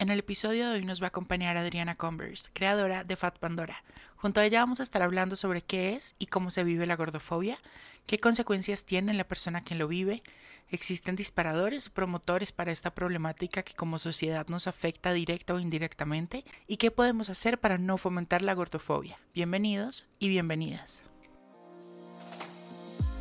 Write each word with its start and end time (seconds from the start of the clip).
En 0.00 0.08
el 0.08 0.18
episodio 0.18 0.66
de 0.70 0.78
hoy 0.78 0.84
nos 0.86 1.02
va 1.02 1.06
a 1.06 1.08
acompañar 1.08 1.58
Adriana 1.58 1.94
Converse, 1.94 2.48
creadora 2.54 3.04
de 3.04 3.16
Fat 3.16 3.38
Pandora. 3.38 3.84
Junto 4.16 4.40
a 4.40 4.46
ella 4.46 4.60
vamos 4.60 4.80
a 4.80 4.82
estar 4.82 5.02
hablando 5.02 5.36
sobre 5.36 5.60
qué 5.60 5.92
es 5.92 6.14
y 6.18 6.24
cómo 6.24 6.50
se 6.50 6.64
vive 6.64 6.86
la 6.86 6.96
gordofobia, 6.96 7.58
qué 8.06 8.18
consecuencias 8.18 8.86
tiene 8.86 9.10
en 9.12 9.18
la 9.18 9.28
persona 9.28 9.62
que 9.62 9.74
lo 9.74 9.88
vive, 9.88 10.22
existen 10.70 11.16
disparadores 11.16 11.88
o 11.88 11.92
promotores 11.92 12.50
para 12.50 12.72
esta 12.72 12.94
problemática 12.94 13.62
que 13.62 13.74
como 13.74 13.98
sociedad 13.98 14.46
nos 14.48 14.68
afecta 14.68 15.12
directa 15.12 15.52
o 15.52 15.58
indirectamente 15.58 16.46
y 16.66 16.78
qué 16.78 16.90
podemos 16.90 17.28
hacer 17.28 17.60
para 17.60 17.76
no 17.76 17.98
fomentar 17.98 18.40
la 18.40 18.54
gordofobia. 18.54 19.18
Bienvenidos 19.34 20.06
y 20.18 20.28
bienvenidas. 20.28 21.02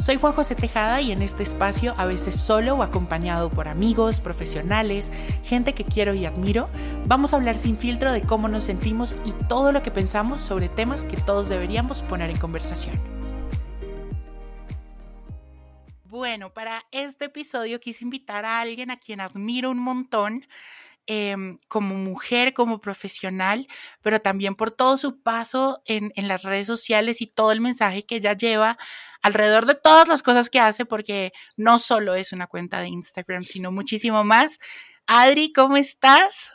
Soy 0.00 0.16
Juan 0.16 0.32
José 0.32 0.54
Tejada 0.54 1.02
y 1.02 1.12
en 1.12 1.20
este 1.20 1.42
espacio, 1.42 1.94
a 1.98 2.06
veces 2.06 2.34
solo 2.34 2.74
o 2.74 2.82
acompañado 2.82 3.50
por 3.50 3.68
amigos, 3.68 4.22
profesionales, 4.22 5.12
gente 5.44 5.74
que 5.74 5.84
quiero 5.84 6.14
y 6.14 6.24
admiro, 6.24 6.70
vamos 7.04 7.34
a 7.34 7.36
hablar 7.36 7.54
sin 7.54 7.76
filtro 7.76 8.10
de 8.10 8.22
cómo 8.22 8.48
nos 8.48 8.64
sentimos 8.64 9.18
y 9.26 9.32
todo 9.44 9.72
lo 9.72 9.82
que 9.82 9.90
pensamos 9.90 10.40
sobre 10.40 10.70
temas 10.70 11.04
que 11.04 11.18
todos 11.18 11.50
deberíamos 11.50 12.00
poner 12.00 12.30
en 12.30 12.38
conversación. 12.38 12.98
Bueno, 16.04 16.50
para 16.54 16.82
este 16.92 17.26
episodio 17.26 17.78
quise 17.78 18.02
invitar 18.02 18.46
a 18.46 18.62
alguien 18.62 18.90
a 18.90 18.96
quien 18.96 19.20
admiro 19.20 19.70
un 19.70 19.80
montón. 19.80 20.46
Em, 21.12 21.58
como 21.66 21.96
mujer, 21.96 22.54
como 22.54 22.78
profesional, 22.78 23.66
pero 24.00 24.20
también 24.20 24.54
por 24.54 24.70
todo 24.70 24.96
su 24.96 25.20
paso 25.20 25.82
en, 25.84 26.12
en, 26.14 26.28
las 26.28 26.44
redes 26.44 26.68
sociales 26.68 27.20
y 27.20 27.26
todo 27.26 27.50
el 27.50 27.60
mensaje 27.60 28.06
que 28.06 28.14
ella 28.14 28.36
lleva 28.36 28.78
alrededor 29.20 29.66
de 29.66 29.74
todas 29.74 30.06
las 30.06 30.22
cosas 30.22 30.50
que 30.50 30.60
hace, 30.60 30.84
porque 30.86 31.32
no 31.56 31.80
solo 31.80 32.14
es 32.14 32.32
una 32.32 32.46
cuenta 32.46 32.80
de 32.80 32.86
Instagram, 32.86 33.42
sino 33.42 33.72
muchísimo 33.72 34.22
más. 34.22 34.60
Adri, 35.08 35.52
¿cómo 35.52 35.76
estás? 35.76 36.52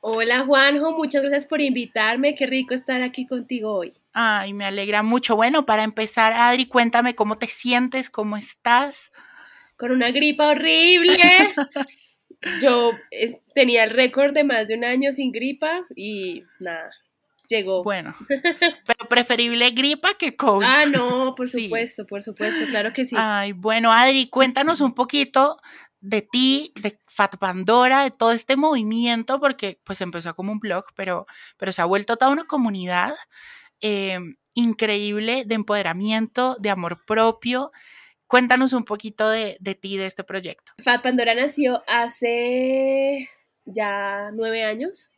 Hola 0.00 0.46
Juanjo, 0.46 0.92
muchas 0.92 1.20
gracias 1.20 1.46
por 1.46 1.60
invitarme, 1.60 2.34
qué 2.34 2.46
rico 2.46 2.72
estar 2.72 3.02
aquí 3.02 3.26
contigo 3.26 3.74
hoy. 3.74 3.92
Ay, 4.14 4.54
me 4.54 4.64
alegra 4.64 5.02
mucho. 5.02 5.36
Bueno, 5.36 5.66
para 5.66 5.84
empezar, 5.84 6.32
Adri, 6.32 6.64
cuéntame 6.64 7.14
cómo 7.14 7.36
te 7.36 7.46
sientes, 7.46 8.08
cómo 8.08 8.38
estás. 8.38 9.12
Con 9.76 9.90
una 9.90 10.10
gripa 10.12 10.48
horrible. 10.48 11.12
Yo 12.62 12.92
eh, 13.10 13.40
tenía 13.54 13.84
el 13.84 13.90
récord 13.90 14.32
de 14.32 14.44
más 14.44 14.68
de 14.68 14.76
un 14.76 14.84
año 14.84 15.12
sin 15.12 15.32
gripa 15.32 15.84
y 15.96 16.42
nada, 16.60 16.90
llegó. 17.48 17.82
Bueno, 17.82 18.14
pero 18.86 19.08
preferible 19.08 19.70
gripa 19.70 20.14
que 20.14 20.36
COVID. 20.36 20.66
Ah, 20.66 20.84
no, 20.86 21.34
por 21.34 21.48
supuesto, 21.48 22.06
por 22.06 22.22
supuesto, 22.22 22.66
claro 22.70 22.92
que 22.92 23.04
sí. 23.04 23.16
Ay, 23.18 23.52
bueno, 23.52 23.92
Adri, 23.92 24.28
cuéntanos 24.28 24.80
un 24.80 24.94
poquito 24.94 25.56
de 26.00 26.22
ti, 26.22 26.72
de 26.76 26.98
Fat 27.06 27.36
Pandora, 27.38 28.04
de 28.04 28.10
todo 28.10 28.32
este 28.32 28.56
movimiento, 28.56 29.40
porque 29.40 29.80
pues 29.84 30.00
empezó 30.00 30.34
como 30.34 30.52
un 30.52 30.60
blog, 30.60 30.84
pero, 30.94 31.26
pero 31.56 31.72
se 31.72 31.82
ha 31.82 31.86
vuelto 31.86 32.16
toda 32.16 32.30
una 32.30 32.44
comunidad 32.44 33.14
eh, 33.80 34.18
increíble 34.54 35.44
de 35.44 35.54
empoderamiento, 35.54 36.56
de 36.60 36.70
amor 36.70 37.04
propio. 37.04 37.72
Cuéntanos 38.28 38.74
un 38.74 38.84
poquito 38.84 39.30
de, 39.30 39.56
de 39.58 39.74
ti, 39.74 39.96
de 39.96 40.04
este 40.06 40.22
proyecto. 40.22 40.72
Fat 40.84 41.02
Pandora 41.02 41.34
nació 41.34 41.82
hace 41.86 43.28
ya 43.64 44.30
nueve 44.34 44.64
años, 44.64 45.08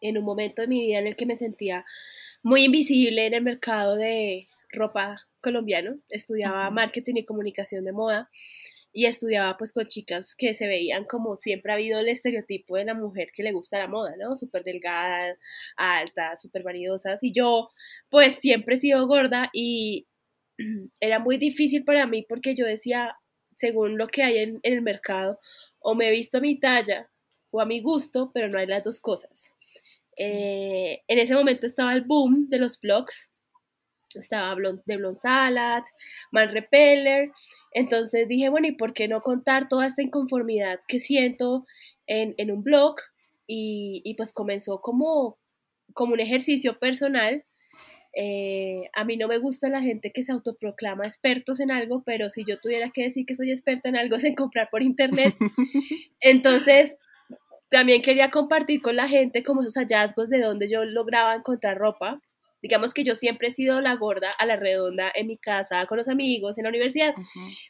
en 0.00 0.18
un 0.18 0.24
momento 0.24 0.62
de 0.62 0.68
mi 0.68 0.80
vida 0.80 0.98
en 0.98 1.06
el 1.06 1.16
que 1.16 1.26
me 1.26 1.36
sentía 1.36 1.84
muy 2.42 2.64
invisible 2.64 3.26
en 3.26 3.34
el 3.34 3.42
mercado 3.42 3.96
de 3.96 4.48
ropa 4.70 5.26
colombiano. 5.40 5.98
Estudiaba 6.08 6.70
marketing 6.70 7.16
y 7.16 7.24
comunicación 7.24 7.84
de 7.84 7.92
moda 7.92 8.30
y 8.92 9.04
estudiaba 9.04 9.58
pues 9.58 9.74
con 9.74 9.86
chicas 9.86 10.34
que 10.34 10.54
se 10.54 10.66
veían 10.66 11.04
como 11.04 11.36
siempre 11.36 11.70
ha 11.70 11.74
habido 11.74 12.00
el 12.00 12.08
estereotipo 12.08 12.76
de 12.76 12.86
la 12.86 12.94
mujer 12.94 13.28
que 13.34 13.42
le 13.42 13.52
gusta 13.52 13.78
la 13.78 13.88
moda, 13.88 14.14
¿no? 14.18 14.36
Súper 14.36 14.64
delgada, 14.64 15.36
alta, 15.76 16.34
súper 16.36 16.62
vanidosas. 16.62 17.22
Y 17.22 17.32
yo 17.32 17.68
pues 18.08 18.36
siempre 18.36 18.76
he 18.76 18.78
sido 18.78 19.06
gorda 19.06 19.50
y 19.52 20.06
era 21.00 21.18
muy 21.18 21.38
difícil 21.38 21.84
para 21.84 22.06
mí 22.06 22.24
porque 22.28 22.54
yo 22.54 22.66
decía, 22.66 23.16
según 23.54 23.98
lo 23.98 24.08
que 24.08 24.22
hay 24.22 24.38
en, 24.38 24.60
el 24.62 24.82
mercado, 24.82 25.40
o 25.80 25.94
me 25.94 26.08
he 26.08 26.12
visto 26.12 26.38
a 26.38 26.40
mi 26.40 26.58
talla 26.58 27.10
o 27.50 27.60
a 27.60 27.66
mi 27.66 27.80
gusto, 27.80 28.30
pero 28.34 28.48
no 28.48 28.58
hay 28.58 28.66
las 28.66 28.84
dos 28.84 29.00
cosas. 29.00 29.50
Eh, 30.18 31.02
en 31.08 31.18
ese 31.18 31.34
momento 31.34 31.66
estaba 31.66 31.92
el 31.92 32.02
boom 32.02 32.48
de 32.48 32.58
los 32.58 32.80
blogs, 32.80 33.30
estaba 34.14 34.54
de 34.86 34.96
Blond 34.96 35.16
Salad, 35.16 35.82
Man 36.32 36.52
Repeller, 36.52 37.30
entonces 37.72 38.28
dije, 38.28 38.48
bueno, 38.48 38.66
¿y 38.66 38.72
por 38.72 38.94
qué 38.94 39.08
no 39.08 39.20
contar 39.22 39.68
toda 39.68 39.86
esta 39.86 40.02
inconformidad 40.02 40.80
que 40.88 41.00
siento 41.00 41.66
en, 42.06 42.34
en 42.38 42.50
un 42.50 42.62
blog? 42.62 42.96
Y, 43.46 44.02
y, 44.04 44.14
pues 44.14 44.32
comenzó 44.32 44.80
como, 44.80 45.38
como 45.94 46.14
un 46.14 46.20
ejercicio 46.20 46.80
personal 46.80 47.44
eh, 48.18 48.88
a 48.94 49.04
mí 49.04 49.18
no 49.18 49.28
me 49.28 49.36
gusta 49.36 49.68
la 49.68 49.82
gente 49.82 50.10
que 50.10 50.22
se 50.22 50.32
autoproclama 50.32 51.04
expertos 51.04 51.60
en 51.60 51.70
algo, 51.70 52.02
pero 52.02 52.30
si 52.30 52.44
yo 52.44 52.58
tuviera 52.58 52.90
que 52.90 53.02
decir 53.02 53.26
que 53.26 53.34
soy 53.34 53.50
experta 53.50 53.90
en 53.90 53.96
algo 53.96 54.16
es 54.16 54.24
en 54.24 54.34
comprar 54.34 54.70
por 54.70 54.82
internet. 54.82 55.36
Entonces, 56.20 56.96
también 57.68 58.00
quería 58.00 58.30
compartir 58.30 58.80
con 58.80 58.96
la 58.96 59.06
gente 59.06 59.42
como 59.42 59.60
esos 59.60 59.74
hallazgos 59.74 60.30
de 60.30 60.40
donde 60.40 60.66
yo 60.68 60.84
lograba 60.84 61.34
encontrar 61.34 61.76
ropa. 61.76 62.20
Digamos 62.62 62.94
que 62.94 63.04
yo 63.04 63.14
siempre 63.14 63.48
he 63.48 63.52
sido 63.52 63.82
la 63.82 63.94
gorda 63.96 64.30
a 64.30 64.46
la 64.46 64.56
redonda 64.56 65.12
en 65.14 65.26
mi 65.26 65.36
casa, 65.36 65.84
con 65.86 65.98
los 65.98 66.08
amigos, 66.08 66.56
en 66.56 66.64
la 66.64 66.70
universidad. 66.70 67.14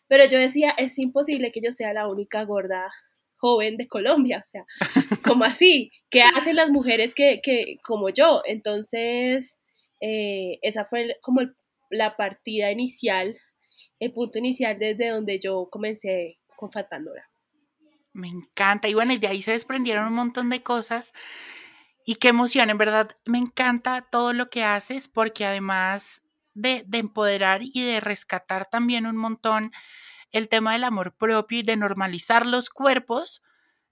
Pero 0.06 0.26
yo 0.26 0.38
decía, 0.38 0.70
es 0.78 0.96
imposible 0.98 1.50
que 1.50 1.60
yo 1.60 1.72
sea 1.72 1.92
la 1.92 2.06
única 2.06 2.44
gorda 2.44 2.88
joven 3.38 3.76
de 3.76 3.88
Colombia, 3.88 4.38
o 4.38 4.48
sea, 4.48 4.64
como 5.24 5.44
así, 5.44 5.90
¿qué 6.08 6.22
hacen 6.22 6.56
las 6.56 6.70
mujeres 6.70 7.14
que, 7.14 7.40
que 7.42 7.74
como 7.82 8.08
yo? 8.08 8.42
Entonces, 8.46 9.58
eh, 10.00 10.58
esa 10.62 10.84
fue 10.84 11.16
como 11.20 11.40
la 11.90 12.16
partida 12.16 12.70
inicial, 12.70 13.38
el 13.98 14.12
punto 14.12 14.38
inicial 14.38 14.78
desde 14.78 15.08
donde 15.08 15.38
yo 15.38 15.68
comencé 15.70 16.38
con 16.56 16.70
Fat 16.70 16.88
Pandora. 16.88 17.28
Me 18.12 18.28
encanta. 18.28 18.88
Y 18.88 18.94
bueno, 18.94 19.12
y 19.12 19.18
de 19.18 19.28
ahí 19.28 19.42
se 19.42 19.52
desprendieron 19.52 20.06
un 20.06 20.14
montón 20.14 20.48
de 20.48 20.62
cosas. 20.62 21.12
Y 22.04 22.16
qué 22.16 22.28
emoción, 22.28 22.70
en 22.70 22.78
verdad, 22.78 23.10
me 23.24 23.38
encanta 23.38 24.00
todo 24.10 24.32
lo 24.32 24.48
que 24.48 24.64
haces 24.64 25.08
porque 25.08 25.44
además 25.44 26.22
de, 26.54 26.84
de 26.86 26.98
empoderar 26.98 27.60
y 27.62 27.84
de 27.84 28.00
rescatar 28.00 28.70
también 28.70 29.06
un 29.06 29.16
montón 29.16 29.72
el 30.32 30.48
tema 30.48 30.72
del 30.72 30.84
amor 30.84 31.14
propio 31.16 31.58
y 31.58 31.62
de 31.62 31.76
normalizar 31.76 32.46
los 32.46 32.70
cuerpos 32.70 33.42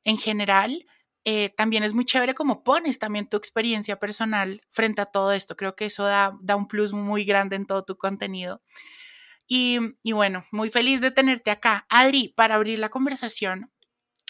en 0.05 0.19
general, 0.19 0.87
eh, 1.25 1.51
también 1.57 1.85
es 1.85 1.95
muy 1.95 2.05
chévere 2.05 2.35
como 2.35 2.63
pones 2.65 2.99
también 2.99 3.29
tu 3.29 3.37
experiencia 3.37 3.99
personal 3.99 4.61
frente 4.71 5.01
a 5.03 5.07
todo 5.07 5.33
esto. 5.33 5.57
Creo 5.57 5.75
que 5.75 5.87
eso 5.87 6.05
da, 6.05 6.37
da 6.41 6.57
un 6.57 6.69
plus 6.69 6.93
muy 6.93 7.25
grande 7.25 7.57
en 7.57 7.67
todo 7.67 7.85
tu 7.85 7.97
contenido. 7.97 8.63
Y, 9.47 9.79
y 10.03 10.13
bueno, 10.13 10.47
muy 10.53 10.71
feliz 10.71 11.01
de 11.01 11.11
tenerte 11.11 11.51
acá. 11.51 11.87
Adri, 11.89 12.33
para 12.37 12.57
abrir 12.57 12.79
la 12.79 12.91
conversación, 12.91 13.71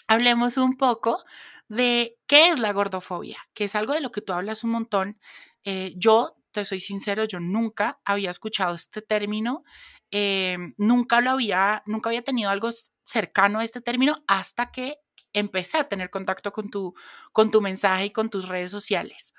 hablemos 0.07 0.57
un 0.57 0.77
poco 0.77 1.23
de 1.67 2.17
qué 2.27 2.49
es 2.49 2.59
la 2.59 2.71
gordofobia, 2.73 3.39
que 3.53 3.65
es 3.65 3.75
algo 3.75 3.93
de 3.93 4.01
lo 4.01 4.11
que 4.11 4.21
tú 4.21 4.33
hablas 4.33 4.63
un 4.63 4.71
montón. 4.71 5.19
Eh, 5.63 5.93
yo, 5.97 6.37
te 6.51 6.63
soy 6.65 6.79
sincero, 6.79 7.25
yo 7.25 7.39
nunca 7.39 7.99
había 8.05 8.29
escuchado 8.29 8.75
este 8.75 9.01
término, 9.01 9.63
eh, 10.11 10.57
nunca 10.77 11.21
lo 11.21 11.31
había, 11.31 11.83
nunca 11.85 12.09
había 12.09 12.23
tenido 12.23 12.49
algo 12.49 12.69
cercano 13.03 13.59
a 13.59 13.63
este 13.63 13.81
término 13.81 14.15
hasta 14.27 14.71
que 14.71 14.97
empecé 15.35 15.77
a 15.77 15.87
tener 15.87 16.09
contacto 16.09 16.51
con 16.51 16.69
tu, 16.69 16.95
con 17.31 17.51
tu 17.51 17.61
mensaje 17.61 18.05
y 18.05 18.09
con 18.09 18.29
tus 18.29 18.49
redes 18.49 18.71
sociales. 18.71 19.33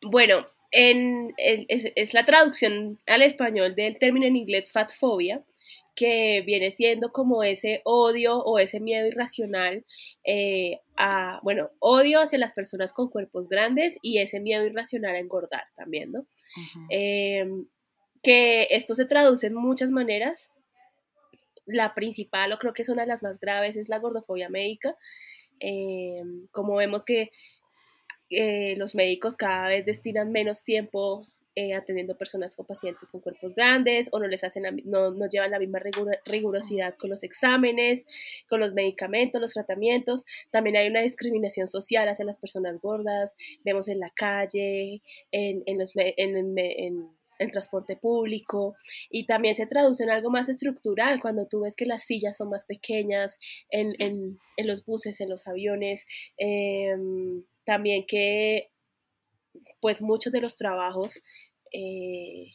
Bueno, 0.00 0.44
en, 0.70 1.34
es, 1.36 1.92
es, 1.94 2.14
la 2.14 2.24
traducción 2.24 3.00
al 3.06 3.22
español 3.22 3.74
del 3.74 3.98
término 3.98 4.26
en 4.26 4.36
inglés 4.36 4.70
fatfobia, 4.70 5.44
que 5.94 6.42
viene 6.44 6.70
siendo 6.70 7.12
como 7.12 7.42
ese 7.42 7.80
odio 7.84 8.38
o 8.38 8.58
ese 8.58 8.80
miedo 8.80 9.06
irracional 9.06 9.84
eh, 10.24 10.80
a, 10.96 11.40
bueno, 11.42 11.70
odio 11.78 12.20
hacia 12.20 12.38
las 12.38 12.52
personas 12.52 12.92
con 12.92 13.08
cuerpos 13.08 13.48
grandes 13.48 13.98
y 14.02 14.18
ese 14.18 14.40
miedo 14.40 14.64
irracional 14.64 15.14
a 15.14 15.20
engordar 15.20 15.64
también, 15.76 16.12
¿no? 16.12 16.26
Em, 16.88 17.66
que 18.22 18.68
esto 18.70 18.94
se 18.94 19.04
traduce 19.04 19.46
en 19.46 19.54
muchas 19.54 19.90
maneras. 19.90 20.50
La 21.66 21.94
principal, 21.94 22.52
o 22.52 22.58
creo 22.58 22.72
que 22.72 22.82
es 22.82 22.88
una 22.88 23.02
de 23.02 23.08
las 23.08 23.22
más 23.22 23.40
graves, 23.40 23.76
es 23.76 23.88
la 23.88 23.98
gordofobia 23.98 24.48
médica. 24.48 24.96
Em, 25.60 26.46
como 26.50 26.76
vemos 26.76 27.04
que 27.04 27.30
eh, 28.30 28.74
los 28.76 28.94
médicos 28.94 29.36
cada 29.36 29.68
vez 29.68 29.84
destinan 29.84 30.32
menos 30.32 30.64
tiempo 30.64 31.26
eh, 31.56 31.72
atendiendo 31.74 32.16
personas 32.16 32.58
o 32.58 32.64
pacientes 32.64 33.10
con 33.10 33.20
cuerpos 33.20 33.54
grandes 33.54 34.08
o 34.10 34.18
no 34.18 34.26
les 34.26 34.42
hacen 34.42 34.82
no, 34.86 35.12
no 35.12 35.28
llevan 35.28 35.52
la 35.52 35.60
misma 35.60 35.80
rigurosidad 36.24 36.96
con 36.96 37.10
los 37.10 37.22
exámenes, 37.22 38.06
con 38.48 38.58
los 38.58 38.72
medicamentos, 38.74 39.40
los 39.40 39.52
tratamientos. 39.52 40.24
También 40.50 40.76
hay 40.76 40.88
una 40.88 41.00
discriminación 41.00 41.68
social 41.68 42.08
hacia 42.08 42.24
las 42.24 42.38
personas 42.38 42.80
gordas. 42.80 43.36
Vemos 43.64 43.86
en 43.88 44.00
la 44.00 44.10
calle, 44.10 45.00
en, 45.30 45.62
en 45.66 45.78
los, 45.78 45.92
en, 45.94 46.58
en 46.58 47.10
el 47.38 47.50
transporte 47.50 47.96
público 47.96 48.76
y 49.10 49.26
también 49.26 49.54
se 49.54 49.66
traduce 49.66 50.04
en 50.04 50.10
algo 50.10 50.30
más 50.30 50.48
estructural 50.48 51.20
cuando 51.20 51.46
tú 51.46 51.60
ves 51.60 51.76
que 51.76 51.86
las 51.86 52.04
sillas 52.04 52.36
son 52.36 52.50
más 52.50 52.64
pequeñas 52.64 53.38
en, 53.70 53.94
en, 53.98 54.38
en 54.56 54.66
los 54.66 54.84
buses, 54.84 55.20
en 55.20 55.30
los 55.30 55.46
aviones, 55.46 56.06
em, 56.36 57.44
también 57.64 58.04
que 58.06 58.70
pues 59.80 60.02
muchos 60.02 60.32
de 60.32 60.40
los 60.40 60.56
trabajos 60.56 61.22
eh, 61.72 62.50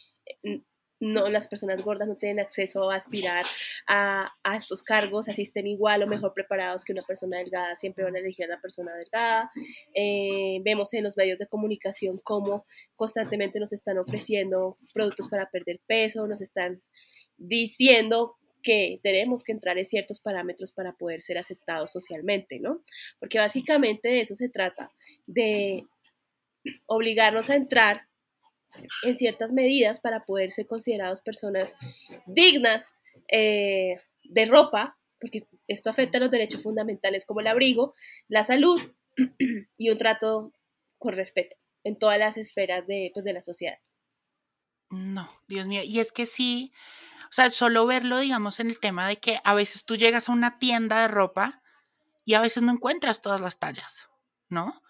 no, 1.00 1.30
las 1.30 1.48
personas 1.48 1.81
gordas 1.81 2.07
no 2.07 2.18
tienen 2.18 2.40
acceso 2.40 2.92
a 2.92 2.96
aspirar 2.96 3.46
a, 3.88 4.31
estos 4.56 4.84
cargos, 4.84 5.30
asisten 5.30 5.68
igual 5.68 6.04
o 6.04 6.07
mejor 6.07 6.34
preparados 6.34 6.84
que 6.84 6.92
una 6.92 7.04
persona 7.04 7.38
delgada, 7.38 7.75
siempre 7.75 8.04
van 8.04 8.16
a 8.16 8.19
elegir 8.19 8.46
a 8.46 8.56
la 8.56 8.62
persona 8.62 8.94
delgada. 8.96 9.51
Eh, 9.94 10.60
vemos 10.63 10.94
en 10.94 11.04
los 11.04 11.16
medios 11.16 11.40
de 11.40 11.48
comunicación 11.48 12.19
cómo 12.24 12.66
constantemente 12.96 13.60
nos 13.60 13.72
están 13.72 13.98
ofreciendo 13.98 14.74
productos 14.94 15.30
para 15.30 15.50
perder 15.50 15.80
peso, 15.88 16.28
nos 16.28 16.42
están 16.42 16.81
diciendo 17.38 18.36
que 18.62 19.00
tenemos 19.02 19.44
que 19.44 19.54
entrar 19.54 19.78
en 19.78 19.86
ciertos 19.86 20.19
parámetros 20.19 20.74
para 20.74 20.94
poder 20.94 21.22
ser 21.22 21.38
aceptados 21.38 21.92
socialmente, 21.92 22.60
¿no? 22.60 22.84
Porque 23.19 23.38
básicamente 23.38 24.10
de 24.10 24.22
eso 24.22 24.36
se 24.36 24.50
trata, 24.50 24.92
de 25.25 25.86
obligarnos 26.86 27.50
a 27.50 27.56
entrar 27.56 28.09
en 29.04 29.18
ciertas 29.18 29.51
medidas 29.51 30.00
para 30.00 30.25
poder 30.25 30.51
ser 30.51 30.68
considerados 30.68 31.21
personas 31.21 31.75
dignas 32.25 32.94
eh, 33.31 33.95
de 34.24 34.45
ropa, 34.45 34.98
porque 35.19 35.48
esto 35.68 35.89
afecta 35.89 36.18
a 36.18 36.21
los 36.21 36.31
derechos 36.31 36.63
fundamentales 36.63 37.25
como 37.25 37.42
el 37.42 37.48
abrigo, 37.48 37.95
la 38.27 38.44
salud 38.44 38.80
y 39.77 39.89
un 39.89 39.98
trato 39.98 40.54
con 40.98 41.13
respeto 41.13 41.57
en 41.83 41.98
todas 41.98 42.19
las 42.19 42.38
esferas 42.38 42.88
de, 42.88 43.12
pues, 43.13 43.25
de 43.25 43.33
la 43.33 43.42
sociedad. 43.42 43.77
No, 44.89 45.30
Dios 45.48 45.66
mío, 45.68 45.81
y 45.83 46.00
es 46.00 46.12
que 46.12 46.25
sí, 46.25 46.74
o 47.25 47.31
sea, 47.31 47.51
solo 47.51 47.86
verlo, 47.86 48.18
digamos, 48.19 48.60
en 48.60 48.68
el 48.68 48.80
tema 48.80 49.07
de 49.07 49.18
que 49.18 49.39
a 49.44 49.54
veces 49.54 49.86
tú 49.86 49.95
llegas 49.95 50.30
a 50.30 50.31
una 50.31 50.57
tienda 50.57 51.01
de 51.01 51.07
ropa 51.07 51.62
y 52.25 52.33
a 52.33 52.42
veces 52.42 52.63
no 52.63 52.71
encuentras 52.71 53.21
todas 53.21 53.39
las 53.39 53.60
tallas, 53.60 54.10
¿no? 54.50 54.81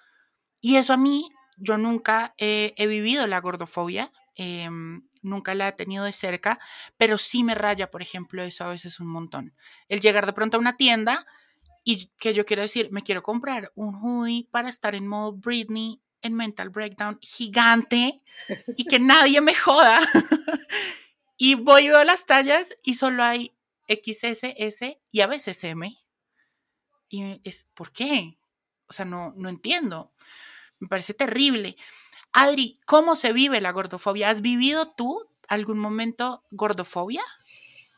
Y 0.62 0.78
eso 0.78 0.94
a 0.94 0.98
mí 0.98 1.30
yo 1.60 1.78
nunca 1.78 2.34
he 2.38 2.88
vivido 2.88 3.28
la 3.28 3.40
gordofobia, 3.40 4.12
em, 4.36 5.04
nunca 5.22 5.54
la 5.56 5.68
he 5.68 5.72
tenido 5.74 6.06
de 6.06 6.14
cerca, 6.14 6.60
pero 6.98 7.18
sí 7.18 7.44
me 7.44 7.56
raya, 7.56 7.92
por 7.92 8.02
ejemplo, 8.02 8.44
eso 8.44 8.64
a 8.64 8.70
veces 8.70 9.00
un 9.00 9.08
montón. 9.08 9.54
El 9.88 10.00
llegar 10.00 10.26
de 10.26 10.34
pronto 10.34 10.58
a 10.58 10.60
una 10.60 10.78
tienda 10.78 11.26
y 11.84 12.08
que 12.20 12.34
yo 12.34 12.46
quiero 12.46 12.62
decir, 12.62 12.90
me 12.92 13.02
quiero 13.02 13.24
comprar 13.24 13.72
un 13.76 13.96
hoodie 13.96 14.48
para 14.52 14.70
estar 14.70 14.96
en 14.96 15.08
modo 15.08 15.34
Britney 15.34 16.02
en 16.22 16.34
Mental 16.34 16.70
Breakdown 16.70 17.18
gigante 17.22 18.18
y 18.76 18.86
que 18.86 19.00
nadie 19.00 19.42
me 19.42 19.56
joda. 19.56 20.00
y 21.38 21.56
voy 21.56 21.86
y 21.86 21.90
veo 21.90 22.04
las 22.04 22.26
tallas 22.26 22.76
y 22.84 22.96
solo 22.96 23.24
hay 23.24 23.56
XS, 23.88 24.54
S 24.58 25.02
y 25.12 25.22
a 25.22 25.28
veces 25.28 25.64
M. 25.64 25.98
Y 27.10 27.42
es, 27.44 27.68
¿por 27.74 27.92
qué? 27.92 28.38
O 28.88 28.94
sea, 28.94 29.06
no, 29.06 29.34
no 29.36 29.50
entiendo. 29.50 30.14
Me 30.80 30.88
parece 30.88 31.14
terrible. 31.14 31.76
Adri, 32.32 32.80
¿cómo 32.86 33.16
se 33.16 33.34
vive 33.34 33.62
la 33.62 33.72
gordofobia? 33.72 34.30
¿Has 34.30 34.42
vivido 34.42 34.88
tú 34.88 35.26
algún 35.48 35.80
momento 35.80 36.44
gordofobia? 36.52 37.24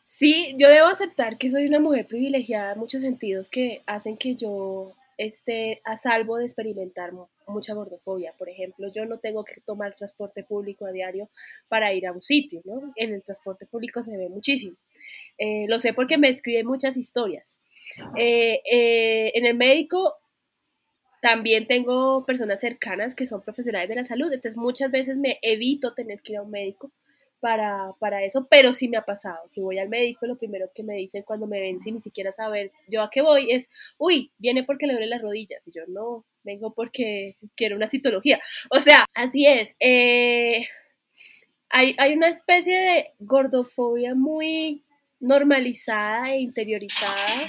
Sí, 0.03 0.55
yo 0.57 0.67
debo 0.67 0.87
aceptar 0.87 1.37
que 1.37 1.49
soy 1.49 1.65
una 1.65 1.79
mujer 1.79 2.07
privilegiada 2.07 2.73
en 2.73 2.79
muchos 2.79 3.01
sentidos 3.01 3.49
que 3.49 3.81
hacen 3.85 4.17
que 4.17 4.35
yo 4.35 4.93
esté 5.17 5.81
a 5.85 5.95
salvo 5.95 6.37
de 6.37 6.45
experimentar 6.45 7.11
mucha 7.47 7.73
gordofobia. 7.73 8.33
Por 8.37 8.49
ejemplo, 8.49 8.91
yo 8.91 9.05
no 9.05 9.19
tengo 9.19 9.43
que 9.43 9.61
tomar 9.61 9.93
transporte 9.93 10.43
público 10.43 10.85
a 10.85 10.91
diario 10.91 11.29
para 11.67 11.93
ir 11.93 12.07
a 12.07 12.11
un 12.11 12.21
sitio, 12.21 12.61
¿no? 12.65 12.91
En 12.95 13.13
el 13.13 13.21
transporte 13.21 13.67
público 13.67 14.01
se 14.01 14.17
ve 14.17 14.29
muchísimo. 14.29 14.75
Eh, 15.37 15.65
lo 15.67 15.79
sé 15.79 15.93
porque 15.93 16.17
me 16.17 16.29
escriben 16.29 16.65
muchas 16.65 16.97
historias. 16.97 17.59
Eh, 18.17 18.61
eh, 18.71 19.31
en 19.35 19.45
el 19.45 19.55
médico 19.55 20.20
también 21.21 21.67
tengo 21.67 22.25
personas 22.25 22.59
cercanas 22.59 23.15
que 23.15 23.25
son 23.25 23.41
profesionales 23.41 23.87
de 23.87 23.95
la 23.95 24.03
salud, 24.03 24.33
entonces 24.33 24.57
muchas 24.57 24.91
veces 24.91 25.17
me 25.17 25.39
evito 25.41 25.93
tener 25.93 26.21
que 26.21 26.33
ir 26.33 26.39
a 26.39 26.41
un 26.41 26.51
médico 26.51 26.91
para, 27.39 27.93
para 27.99 28.23
eso, 28.23 28.47
pero 28.49 28.73
sí 28.73 28.87
me 28.87 28.97
ha 28.97 29.05
pasado, 29.05 29.49
que 29.53 29.61
voy 29.61 29.77
al 29.77 29.89
médico, 29.89 30.25
lo 30.25 30.37
primero 30.37 30.71
que 30.73 30.83
me 30.83 30.95
dicen 30.95 31.23
cuando 31.23 31.47
me 31.47 31.59
ven 31.59 31.79
sin 31.79 31.95
ni 31.95 31.99
siquiera 31.99 32.31
saber 32.31 32.71
yo 32.87 33.01
a 33.01 33.09
qué 33.09 33.21
voy 33.21 33.51
es, 33.51 33.69
uy, 33.97 34.31
viene 34.37 34.63
porque 34.63 34.87
le 34.87 34.93
duele 34.93 35.07
las 35.07 35.21
rodillas, 35.21 35.65
y 35.67 35.71
yo 35.71 35.83
no, 35.87 36.25
vengo 36.43 36.73
porque 36.73 37.35
quiero 37.55 37.75
una 37.75 37.87
citología. 37.87 38.39
O 38.69 38.79
sea, 38.79 39.05
así 39.13 39.45
es. 39.45 39.75
Eh, 39.79 40.67
hay, 41.69 41.95
hay 41.97 42.13
una 42.13 42.29
especie 42.29 42.77
de 42.77 43.11
gordofobia 43.19 44.15
muy 44.15 44.83
normalizada 45.19 46.33
e 46.33 46.41
interiorizada 46.41 47.47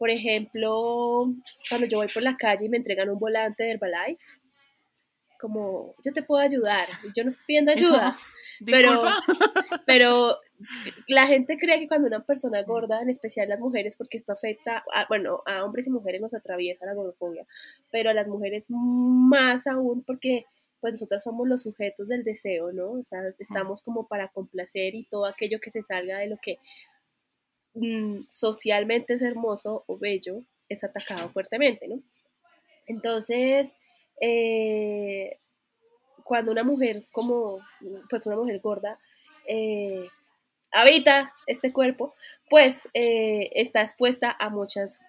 por 0.00 0.08
ejemplo, 0.08 1.30
cuando 1.68 1.86
yo 1.86 1.98
voy 1.98 2.08
por 2.08 2.22
la 2.22 2.38
calle 2.38 2.64
y 2.64 2.68
me 2.70 2.78
entregan 2.78 3.10
un 3.10 3.18
volante 3.18 3.64
de 3.64 3.72
Herbalife, 3.72 4.40
como 5.38 5.94
yo 6.02 6.10
te 6.14 6.22
puedo 6.22 6.40
ayudar, 6.40 6.88
yo 7.14 7.22
no 7.22 7.28
estoy 7.28 7.44
pidiendo 7.48 7.70
ayuda, 7.70 8.16
pero, 8.64 9.02
pero 9.86 10.38
la 11.06 11.26
gente 11.26 11.58
cree 11.58 11.80
que 11.80 11.86
cuando 11.86 12.06
una 12.06 12.24
persona 12.24 12.62
gorda, 12.62 13.02
en 13.02 13.10
especial 13.10 13.50
las 13.50 13.60
mujeres, 13.60 13.94
porque 13.94 14.16
esto 14.16 14.32
afecta, 14.32 14.82
a, 14.94 15.04
bueno, 15.06 15.42
a 15.44 15.66
hombres 15.66 15.86
y 15.86 15.90
mujeres 15.90 16.22
nos 16.22 16.32
atraviesa 16.32 16.86
la 16.86 16.94
gordofobia, 16.94 17.46
pero 17.90 18.08
a 18.08 18.14
las 18.14 18.26
mujeres 18.26 18.70
más 18.70 19.66
aún 19.66 20.02
porque 20.02 20.46
pues 20.80 20.94
nosotras 20.94 21.22
somos 21.22 21.46
los 21.46 21.62
sujetos 21.62 22.08
del 22.08 22.24
deseo, 22.24 22.72
¿no? 22.72 22.92
O 22.92 23.04
sea, 23.04 23.20
estamos 23.38 23.82
como 23.82 24.08
para 24.08 24.28
complacer 24.28 24.94
y 24.94 25.04
todo 25.04 25.26
aquello 25.26 25.60
que 25.60 25.70
se 25.70 25.82
salga 25.82 26.20
de 26.20 26.28
lo 26.28 26.38
que 26.38 26.58
Mm, 27.74 28.22
socialmente 28.28 29.14
es 29.14 29.22
hermoso 29.22 29.84
o 29.86 29.96
bello, 29.96 30.42
es 30.68 30.82
atacado 30.82 31.28
fuertemente, 31.30 31.86
¿no? 31.88 32.02
Entonces, 32.86 33.74
eh, 34.20 35.38
cuando 36.24 36.52
una 36.52 36.64
mujer 36.64 37.04
como, 37.12 37.60
pues 38.08 38.26
una 38.26 38.36
mujer 38.36 38.60
gorda, 38.60 38.98
eh, 39.46 40.08
habita 40.72 41.32
este 41.46 41.72
cuerpo, 41.72 42.14
pues 42.48 42.88
eh, 42.94 43.50
está 43.54 43.82
expuesta 43.82 44.36
a 44.38 44.48
muchas, 44.50 45.00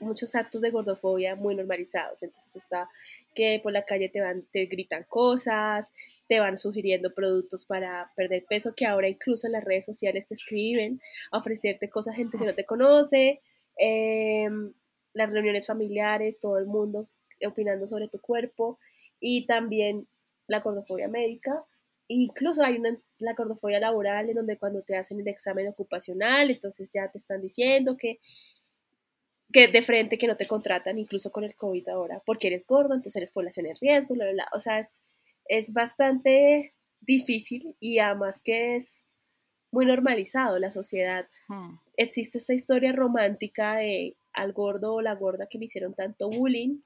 muchos 0.00 0.34
actos 0.34 0.60
de 0.60 0.70
gordofobia 0.70 1.36
muy 1.36 1.54
normalizados. 1.54 2.22
Entonces 2.22 2.56
está 2.56 2.88
que 3.34 3.60
por 3.62 3.72
la 3.72 3.84
calle 3.84 4.08
te 4.08 4.20
van, 4.20 4.42
te 4.52 4.66
gritan 4.66 5.04
cosas, 5.08 5.92
te 6.32 6.40
van 6.40 6.56
sugiriendo 6.56 7.12
productos 7.12 7.66
para 7.66 8.10
perder 8.16 8.46
peso, 8.48 8.74
que 8.74 8.86
ahora 8.86 9.06
incluso 9.06 9.46
en 9.46 9.52
las 9.52 9.64
redes 9.64 9.84
sociales 9.84 10.28
te 10.28 10.32
escriben 10.32 10.98
a 11.30 11.36
ofrecerte 11.36 11.90
cosas 11.90 12.16
gente 12.16 12.38
que 12.38 12.46
no 12.46 12.54
te 12.54 12.64
conoce, 12.64 13.42
em, 13.76 14.72
las 15.12 15.30
reuniones 15.30 15.66
familiares, 15.66 16.40
todo 16.40 16.56
el 16.56 16.64
mundo 16.64 17.06
opinando 17.46 17.86
sobre 17.86 18.08
tu 18.08 18.18
cuerpo 18.18 18.78
y 19.20 19.44
también 19.44 20.08
la 20.46 20.60
gordofobia 20.60 21.06
médica 21.06 21.66
incluso 22.08 22.64
hay 22.64 22.78
una, 22.78 22.96
la 23.18 23.34
gordofobia 23.34 23.78
laboral 23.78 24.30
en 24.30 24.36
donde 24.36 24.56
cuando 24.56 24.80
te 24.80 24.96
hacen 24.96 25.20
el 25.20 25.28
examen 25.28 25.68
ocupacional, 25.68 26.50
entonces 26.50 26.90
ya 26.94 27.10
te 27.10 27.18
están 27.18 27.42
diciendo 27.42 27.98
que, 27.98 28.20
que 29.52 29.68
de 29.68 29.82
frente 29.82 30.16
que 30.16 30.28
no 30.28 30.38
te 30.38 30.46
contratan, 30.46 30.98
incluso 30.98 31.30
con 31.30 31.44
el 31.44 31.54
COVID 31.56 31.90
ahora, 31.90 32.22
porque 32.24 32.46
eres 32.46 32.66
gordo, 32.66 32.94
entonces 32.94 33.16
eres 33.16 33.32
población 33.32 33.66
en 33.66 33.76
riesgo, 33.76 34.14
bla, 34.14 34.24
bla, 34.24 34.32
bla. 34.32 34.48
O 34.54 34.60
sea, 34.60 34.78
es, 34.78 34.94
es 35.46 35.72
bastante 35.72 36.74
difícil 37.00 37.76
y 37.80 37.98
además 37.98 38.40
que 38.42 38.76
es 38.76 39.02
muy 39.70 39.86
normalizado 39.86 40.58
la 40.58 40.70
sociedad. 40.70 41.28
Hmm. 41.48 41.76
Existe 41.96 42.38
esta 42.38 42.54
historia 42.54 42.92
romántica 42.92 43.76
de 43.76 44.16
al 44.32 44.52
gordo 44.52 44.94
o 44.94 45.02
la 45.02 45.14
gorda 45.14 45.46
que 45.46 45.58
le 45.58 45.66
hicieron 45.66 45.94
tanto 45.94 46.30
bullying 46.30 46.80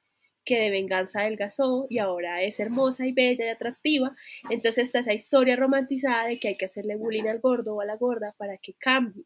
que 0.46 0.60
de 0.60 0.70
venganza 0.70 1.20
adelgazó 1.20 1.86
y 1.90 1.98
ahora 1.98 2.40
es 2.42 2.60
hermosa 2.60 3.04
y 3.06 3.12
bella 3.12 3.44
y 3.44 3.48
atractiva. 3.48 4.16
Entonces 4.48 4.84
está 4.84 5.00
esa 5.00 5.12
historia 5.12 5.56
romantizada 5.56 6.28
de 6.28 6.38
que 6.38 6.48
hay 6.48 6.56
que 6.56 6.66
hacerle 6.66 6.94
bullying 6.94 7.26
al 7.26 7.40
gordo 7.40 7.74
o 7.74 7.80
a 7.80 7.84
la 7.84 7.96
gorda 7.96 8.32
para 8.38 8.56
que 8.56 8.72
cambie. 8.74 9.24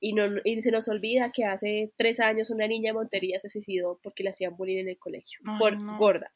Y, 0.00 0.12
no, 0.12 0.24
y 0.44 0.60
se 0.60 0.72
nos 0.72 0.88
olvida 0.88 1.30
que 1.30 1.44
hace 1.44 1.92
tres 1.96 2.18
años 2.18 2.50
una 2.50 2.66
niña 2.66 2.90
de 2.90 2.94
Montería 2.94 3.38
se 3.38 3.48
suicidó 3.48 4.00
porque 4.02 4.24
le 4.24 4.30
hacían 4.30 4.56
bullying 4.56 4.78
en 4.78 4.88
el 4.88 4.98
colegio, 4.98 5.38
por 5.58 5.78
gorda. 5.98 6.32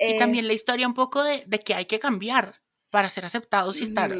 Y 0.00 0.16
también 0.16 0.46
la 0.46 0.52
historia 0.52 0.86
un 0.86 0.94
poco 0.94 1.22
de, 1.22 1.44
que 1.64 1.74
hay 1.74 1.84
que 1.84 1.98
cambiar 1.98 2.60
para 2.90 3.08
ser 3.08 3.24
aceptados 3.24 3.80
y 3.80 3.84
estar 3.84 4.12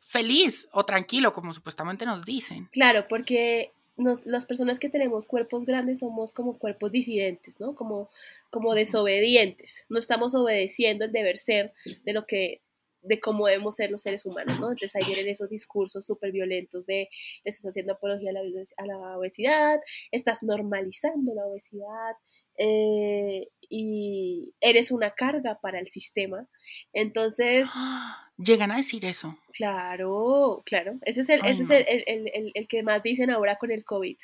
feliz 0.00 0.68
o 0.72 0.84
tranquilo, 0.84 1.32
como 1.32 1.52
supuestamente 1.52 2.04
nos 2.04 2.24
dicen. 2.24 2.68
Claro, 2.72 3.06
porque 3.08 3.72
las 3.96 4.46
personas 4.46 4.78
que 4.78 4.88
tenemos 4.88 5.26
cuerpos 5.26 5.64
grandes 5.64 6.00
somos 6.00 6.32
como 6.32 6.58
cuerpos 6.58 6.90
disidentes, 6.90 7.60
¿no? 7.60 7.74
Como, 7.74 8.10
como 8.50 8.74
desobedientes. 8.74 9.86
No 9.88 9.98
estamos 9.98 10.34
obedeciendo 10.34 11.04
el 11.04 11.12
deber 11.12 11.38
ser 11.38 11.72
de 12.04 12.12
lo 12.12 12.26
que 12.26 12.60
de 13.02 13.20
cómo 13.20 13.46
debemos 13.46 13.74
ser 13.74 13.90
los 13.90 14.02
seres 14.02 14.24
humanos, 14.24 14.58
¿no? 14.60 14.70
Entonces 14.70 14.94
ahí 14.96 15.04
vienen 15.04 15.28
esos 15.28 15.48
discursos 15.48 16.06
súper 16.06 16.32
violentos 16.32 16.86
de 16.86 17.08
estás 17.44 17.70
haciendo 17.70 17.94
apología 17.94 18.30
a 18.30 18.32
la, 18.32 18.40
a 18.40 18.86
la, 18.86 19.18
obesidad, 19.18 19.80
estás 20.10 20.42
normalizando 20.42 21.34
la 21.34 21.46
obesidad 21.46 22.16
eh, 22.56 23.48
y 23.68 24.54
eres 24.60 24.90
una 24.90 25.10
carga 25.12 25.58
para 25.60 25.80
el 25.80 25.88
sistema. 25.88 26.48
Entonces... 26.92 27.68
Llegan 28.38 28.70
a 28.70 28.76
decir 28.76 29.04
eso. 29.04 29.36
Claro, 29.52 30.62
claro. 30.64 30.98
Ese 31.02 31.20
es, 31.20 31.28
el, 31.28 31.44
ese 31.44 31.62
es 31.62 31.70
el, 31.70 32.04
el, 32.06 32.52
el, 32.54 32.68
que 32.68 32.82
más 32.82 33.02
dicen 33.02 33.30
ahora 33.30 33.56
con 33.56 33.70
el 33.70 33.84
COVID, 33.84 34.16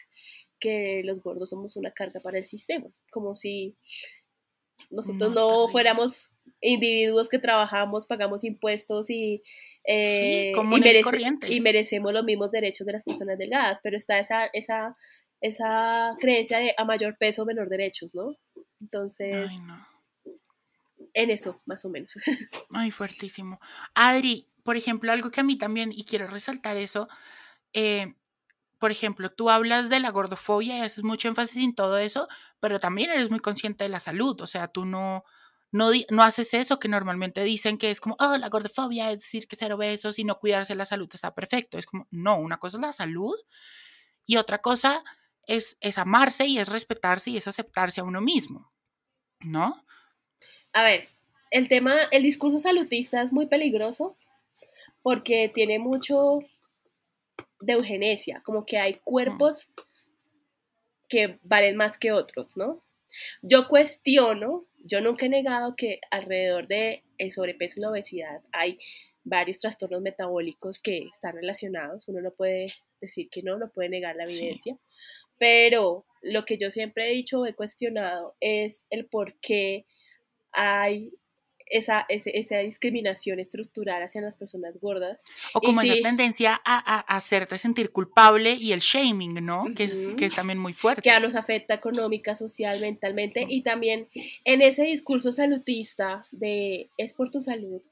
que 0.59 1.03
los 1.05 1.23
gordos 1.23 1.51
somos 1.51 1.77
una 1.77 1.93
carga 1.93 2.21
para 2.21 2.39
el 2.39 2.45
sistema, 2.45 2.89
como 3.11 3.37
si 3.37 3.77
nosotros 4.91 5.33
no, 5.35 5.69
fuéramos 5.69 6.31
individuos 6.61 7.29
que 7.29 7.39
trabajamos, 7.39 8.07
pagamos 8.07 8.45
impuestos 8.45 9.11
y, 9.11 9.43
eh, 9.85 10.53
y, 11.49 11.61
merecemos 11.61 12.13
los 12.13 12.25
mismos 12.25 12.51
derechos 12.51 12.87
de 12.87 12.93
las 12.93 13.05
personas 13.05 13.39
delgadas, 13.39 13.81
pero 13.83 13.97
está 13.97 14.19
esa, 14.19 14.47
esa, 14.53 14.97
esa 15.41 16.17
creencia 16.19 16.59
de 16.59 16.75
a 16.77 16.85
mayor 16.85 17.17
peso, 17.17 17.45
menor 17.45 17.69
derechos, 17.69 18.15
¿no? 18.15 18.37
Entonces, 18.81 19.51
en 21.15 21.31
eso, 21.31 21.61
más 21.65 21.85
o 21.85 21.89
menos. 21.89 22.13
Ay, 22.75 22.91
fuertísimo. 22.91 23.61
Adri, 23.95 24.47
por 24.63 24.77
ejemplo, 24.77 25.13
algo 25.13 25.31
que 25.31 25.41
a 25.41 25.45
mí 25.45 25.57
también, 25.57 25.93
y 25.93 26.05
quiero 26.05 26.27
resaltar 26.27 26.77
eso, 26.77 27.09
eh, 27.73 28.15
por 28.79 28.91
ejemplo, 28.91 29.31
tú 29.31 29.51
hablas 29.51 29.91
de 29.91 30.01
la 30.01 30.11
gordofobia 30.11 30.79
y 30.79 30.81
haces 30.81 31.03
mucho 31.03 31.29
énfasis 31.29 31.65
en 31.65 31.75
todo 31.75 31.99
eso, 31.99 32.29
pero 32.61 32.79
también 32.79 33.11
eres 33.11 33.31
muy 33.31 33.41
consciente 33.41 33.85
de 33.85 33.91
la 33.91 34.01
salud, 34.01 34.41
o 34.41 34.47
sea, 34.47 34.69
tú 34.69 34.85
no, 34.85 35.25
no, 35.71 35.91
no 36.11 36.23
haces 36.23 36.55
eso 36.55 36.79
que 36.79 36.89
normalmente 36.89 37.43
dicen 37.43 37.79
que 37.79 37.91
es 37.91 38.01
como, 38.01 38.17
oh, 38.21 38.37
la 38.39 38.49
gordofobia 38.49 39.11
es 39.11 39.21
decir 39.21 39.47
que 39.47 39.57
ser 39.57 39.73
obesos 39.73 40.19
y 40.19 40.25
no 40.25 40.39
cuidarse 40.39 40.75
la 40.75 40.87
salud 40.87 41.09
está 41.13 41.35
perfecto. 41.35 41.79
Es 41.79 41.87
como, 41.87 42.07
no, 42.11 42.39
una 42.39 42.59
cosa 42.59 42.79
es 42.79 42.83
la 42.83 42.93
salud 42.93 43.37
y 44.27 44.37
otra 44.37 44.59
cosa 44.59 45.05
es, 45.47 45.77
es 45.81 45.99
amarse 45.99 46.47
y 46.47 46.59
es 46.59 46.69
respetarse 46.69 47.31
y 47.31 47.37
es 47.37 47.49
aceptarse 47.49 48.01
a 48.01 48.05
uno 48.05 48.21
mismo, 48.21 48.73
¿no? 49.41 49.85
A 50.73 50.83
ver, 50.83 51.09
el 51.51 51.69
tema, 51.69 51.97
el 52.11 52.23
discurso 52.23 52.59
salutista 52.59 53.23
es 53.23 53.33
muy 53.33 53.47
peligroso 53.47 54.17
porque 55.03 55.51
tiene 55.53 55.79
mucho 55.79 56.41
de 57.61 57.73
eugenesia, 57.73 58.43
como 58.45 58.65
que 58.65 58.79
hay 58.79 58.95
cuerpos 59.05 59.71
que 61.09 61.39
valen 61.43 61.77
más 61.77 61.99
que 61.99 62.13
otros, 62.13 62.57
¿no? 62.57 62.83
Yo 63.43 63.67
cuestiono, 63.69 64.67
yo 64.89 65.01
nunca 65.03 65.27
he 65.27 65.29
negado 65.29 65.77
que 65.77 66.01
alrededor 66.11 66.67
de 66.67 67.05
el 67.19 67.31
sobrepeso 67.31 67.79
y 67.79 67.83
la 67.83 67.91
obesidad 67.91 68.41
hay 68.53 68.79
varios 69.23 69.61
trastornos 69.61 70.01
metabólicos 70.01 70.81
que 70.81 71.09
están 71.13 71.35
relacionados, 71.35 72.09
uno 72.09 72.23
no 72.23 72.31
puede 72.31 72.69
decir 73.01 73.29
que 73.31 73.43
no, 73.43 73.59
no 73.59 73.71
puede 73.71 73.91
negar 73.91 74.17
la 74.17 74.25
evidencia, 74.25 74.79
pero 75.39 76.07
lo 76.23 76.45
que 76.45 76.57
yo 76.57 76.71
siempre 76.71 77.09
he 77.09 77.15
dicho 77.15 77.41
o 77.41 77.47
he 77.47 77.55
cuestionado 77.55 78.35
es 78.41 78.87
el 78.89 79.07
por 79.07 79.39
qué 79.41 79.85
hay 80.53 81.13
esa, 81.71 82.07
esa, 82.09 82.59
discriminación 82.59 83.39
estructural 83.39 84.03
hacia 84.03 84.21
las 84.21 84.37
personas 84.37 84.79
gordas. 84.81 85.23
O 85.55 85.61
como 85.61 85.81
esa 85.81 85.95
tendencia 86.03 86.61
a, 86.65 87.01
hacerte 87.17 87.59
sentir 87.59 87.91
culpable 87.91 88.55
y 88.55 88.73
el 88.73 88.81
shaming, 88.81 89.45
¿no? 89.45 89.65
que, 89.77 89.85
es, 89.85 90.13
que 90.17 90.27
es 90.27 90.35
también 90.35 90.59
muy 90.59 90.73
fuerte. 90.73 91.03
Que 91.03 91.19
nos 91.21 91.35
afecta 91.35 91.75
económica, 91.75 92.35
social, 92.35 92.81
mentalmente. 92.81 93.47
Y 93.49 93.63
también 93.63 94.09
en 94.45 94.63
ese 94.63 94.85
discurso 94.85 95.33
salutista 95.33 96.27
de 96.31 96.91
es 96.97 97.13
por 97.13 97.31
tu 97.31 97.41
salud, 97.41 97.83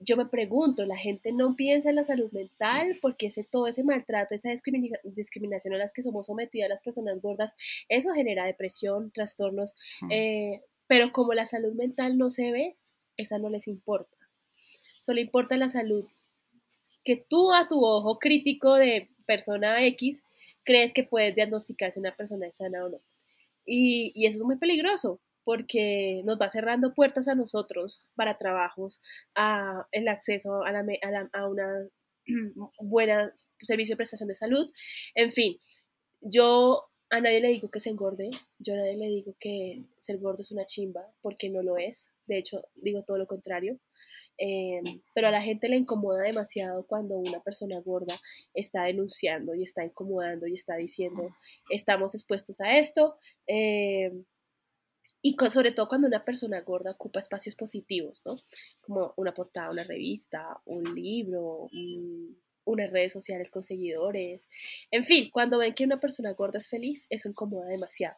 yo 0.00 0.16
me 0.16 0.26
pregunto, 0.26 0.86
la 0.86 0.96
gente 0.96 1.30
no 1.30 1.54
piensa 1.54 1.90
en 1.90 1.96
la 1.96 2.04
salud 2.04 2.32
mental 2.32 2.98
porque 3.02 3.26
ese, 3.26 3.44
todo 3.44 3.66
ese 3.66 3.84
maltrato, 3.84 4.34
esa 4.34 4.48
discriminación 4.48 5.74
a 5.74 5.78
las 5.78 5.92
que 5.92 6.02
somos 6.02 6.26
sometidas 6.26 6.70
las 6.70 6.82
personas 6.82 7.20
gordas, 7.20 7.54
eso 7.88 8.12
genera 8.14 8.46
depresión, 8.46 9.10
trastornos, 9.10 9.76
eh, 10.10 10.62
pero 10.90 11.12
como 11.12 11.34
la 11.34 11.46
salud 11.46 11.72
mental 11.74 12.18
no 12.18 12.30
se 12.30 12.50
ve, 12.50 12.76
esa 13.16 13.38
no 13.38 13.48
les 13.48 13.68
importa. 13.68 14.16
Solo 14.98 15.20
importa 15.20 15.56
la 15.56 15.68
salud 15.68 16.04
que 17.04 17.14
tú 17.28 17.52
a 17.52 17.68
tu 17.68 17.84
ojo 17.84 18.18
crítico 18.18 18.74
de 18.74 19.08
persona 19.24 19.86
X 19.86 20.20
crees 20.64 20.92
que 20.92 21.04
puedes 21.04 21.36
diagnosticar 21.36 21.92
si 21.92 22.00
una 22.00 22.16
persona 22.16 22.48
es 22.48 22.56
sana 22.56 22.84
o 22.84 22.88
no. 22.88 23.00
Y, 23.64 24.26
eso 24.26 24.38
es 24.38 24.42
muy 24.42 24.56
peligroso 24.56 25.20
porque 25.44 26.22
nos 26.24 26.40
va 26.40 26.50
cerrando 26.50 26.92
puertas 26.92 27.28
a 27.28 27.36
nosotros 27.36 28.02
para 28.16 28.36
trabajos, 28.36 29.00
a 29.36 29.86
el 29.92 30.08
acceso 30.08 30.64
a, 30.64 30.72
la, 30.72 30.84
a 31.32 31.46
una 31.46 31.86
buena 32.80 33.32
servicio 33.60 33.92
de 33.92 33.98
prestación 33.98 34.26
de 34.28 34.34
salud. 34.34 34.68
En 35.14 35.30
fin, 35.30 35.56
yo 36.20 36.89
a 37.10 37.20
nadie 37.20 37.40
le 37.40 37.48
digo 37.48 37.70
que 37.70 37.80
se 37.80 37.90
engorde, 37.90 38.30
yo 38.58 38.74
a 38.74 38.76
nadie 38.76 38.96
le 38.96 39.06
digo 39.08 39.34
que 39.38 39.82
ser 39.98 40.18
gordo 40.18 40.42
es 40.42 40.52
una 40.52 40.64
chimba, 40.64 41.12
porque 41.22 41.50
no 41.50 41.62
lo 41.62 41.76
es, 41.76 42.08
de 42.26 42.38
hecho 42.38 42.62
digo 42.76 43.02
todo 43.02 43.18
lo 43.18 43.26
contrario, 43.26 43.78
em, 44.38 45.02
pero 45.14 45.28
a 45.28 45.30
la 45.32 45.42
gente 45.42 45.68
le 45.68 45.76
incomoda 45.76 46.22
demasiado 46.22 46.86
cuando 46.86 47.18
una 47.18 47.40
persona 47.40 47.80
gorda 47.80 48.14
está 48.54 48.84
denunciando 48.84 49.54
y 49.54 49.64
está 49.64 49.84
incomodando 49.84 50.46
y 50.46 50.54
está 50.54 50.76
diciendo, 50.76 51.30
estamos 51.68 52.14
expuestos 52.14 52.60
a 52.60 52.78
esto, 52.78 53.16
em, 53.46 54.24
y 55.22 55.36
sobre 55.50 55.72
todo 55.72 55.88
cuando 55.88 56.06
una 56.06 56.24
persona 56.24 56.62
gorda 56.62 56.92
ocupa 56.92 57.20
espacios 57.20 57.54
positivos, 57.54 58.22
¿no? 58.24 58.38
Como 58.80 59.12
una 59.16 59.34
portada, 59.34 59.70
una 59.70 59.84
revista, 59.84 60.58
un 60.64 60.94
libro, 60.94 61.68
un 61.72 62.38
unas 62.70 62.90
redes 62.90 63.12
sociales 63.12 63.50
con 63.50 63.62
seguidores. 63.64 64.48
En 64.90 65.04
fin, 65.04 65.30
cuando 65.30 65.58
ven 65.58 65.74
que 65.74 65.84
una 65.84 66.00
persona 66.00 66.32
gorda 66.32 66.58
es 66.58 66.68
feliz, 66.68 67.06
eso 67.10 67.28
incomoda 67.28 67.66
demasiado. 67.66 68.16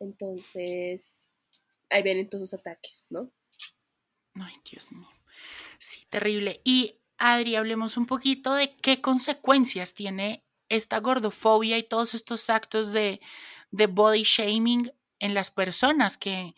Entonces, 0.00 1.28
ahí 1.90 2.02
vienen 2.02 2.28
todos 2.28 2.50
sus 2.50 2.58
ataques, 2.58 3.06
¿no? 3.10 3.32
Ay, 4.34 4.54
Dios 4.70 4.90
mío. 4.92 5.08
Sí, 5.78 6.04
terrible. 6.08 6.60
Y 6.64 6.96
Adri, 7.18 7.56
hablemos 7.56 7.96
un 7.96 8.06
poquito 8.06 8.54
de 8.54 8.74
qué 8.76 9.00
consecuencias 9.00 9.94
tiene 9.94 10.44
esta 10.68 10.98
gordofobia 11.00 11.78
y 11.78 11.82
todos 11.82 12.14
estos 12.14 12.48
actos 12.50 12.92
de, 12.92 13.20
de 13.70 13.86
body 13.86 14.22
shaming 14.22 14.90
en 15.18 15.34
las 15.34 15.50
personas 15.50 16.16
que, 16.16 16.54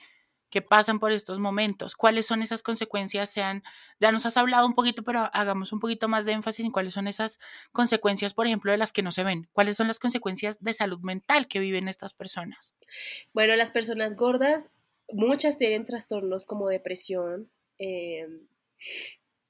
que 0.54 0.62
pasan 0.62 1.00
por 1.00 1.10
estos 1.10 1.40
momentos. 1.40 1.96
¿Cuáles 1.96 2.26
son 2.26 2.40
esas 2.40 2.62
consecuencias? 2.62 3.28
Sean, 3.28 3.64
ya 3.98 4.12
nos 4.12 4.24
has 4.24 4.36
hablado 4.36 4.64
un 4.68 4.74
poquito, 4.74 5.02
pero 5.02 5.28
hagamos 5.32 5.72
un 5.72 5.80
poquito 5.80 6.06
más 6.06 6.26
de 6.26 6.30
énfasis 6.30 6.64
en 6.64 6.70
cuáles 6.70 6.94
son 6.94 7.08
esas 7.08 7.40
consecuencias, 7.72 8.34
por 8.34 8.46
ejemplo, 8.46 8.70
de 8.70 8.78
las 8.78 8.92
que 8.92 9.02
no 9.02 9.10
se 9.10 9.24
ven. 9.24 9.48
¿Cuáles 9.52 9.76
son 9.76 9.88
las 9.88 9.98
consecuencias 9.98 10.62
de 10.62 10.72
salud 10.72 11.00
mental 11.00 11.48
que 11.48 11.58
viven 11.58 11.88
estas 11.88 12.14
personas? 12.14 12.76
Bueno, 13.32 13.56
las 13.56 13.72
personas 13.72 14.14
gordas, 14.14 14.70
muchas 15.08 15.58
tienen 15.58 15.86
trastornos 15.86 16.44
como 16.44 16.68
depresión. 16.68 17.50
Em, 17.78 18.46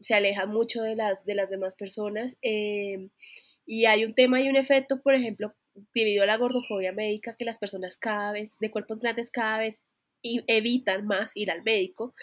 se 0.01 0.15
alejan 0.15 0.49
mucho 0.49 0.81
de 0.81 0.97
las, 0.97 1.27
de 1.27 1.35
las 1.35 1.51
demás 1.51 1.75
personas. 1.75 2.39
Em, 2.41 3.11
y 3.67 3.85
hay 3.85 4.07
un 4.07 4.15
tema 4.15 4.41
y 4.41 4.49
un 4.49 4.57
efecto, 4.57 5.03
por 5.03 5.15
ejemplo, 5.15 5.53
debido 5.93 6.23
a 6.23 6.27
la 6.27 6.39
gordofobia 6.39 6.93
médica, 6.93 7.37
que 7.37 7.45
las 7.45 7.59
personas 7.59 7.99
cada 7.99 8.33
vez, 8.33 8.57
de 8.59 8.71
cuerpos 8.71 9.01
grandes, 9.01 9.31
cada 9.31 9.59
vez 9.59 9.83
y 10.25 10.43
evitan 10.49 11.07
más 11.07 11.33
ir 11.37 11.50
al 11.52 11.62
médico. 11.62 12.14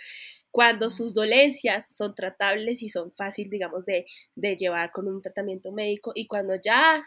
cuando 0.52 0.90
sus 0.90 1.14
dolencias 1.14 1.96
son 1.96 2.14
tratables 2.16 2.84
y 2.84 2.90
son 2.90 3.14
fácil, 3.14 3.50
digamos, 3.50 3.86
de, 3.86 4.06
de 4.36 4.56
llevar 4.58 4.92
con 4.92 5.08
un 5.08 5.22
tratamiento 5.22 5.72
médico 5.72 6.12
y 6.16 6.28
cuando 6.28 6.56
ya 6.56 7.06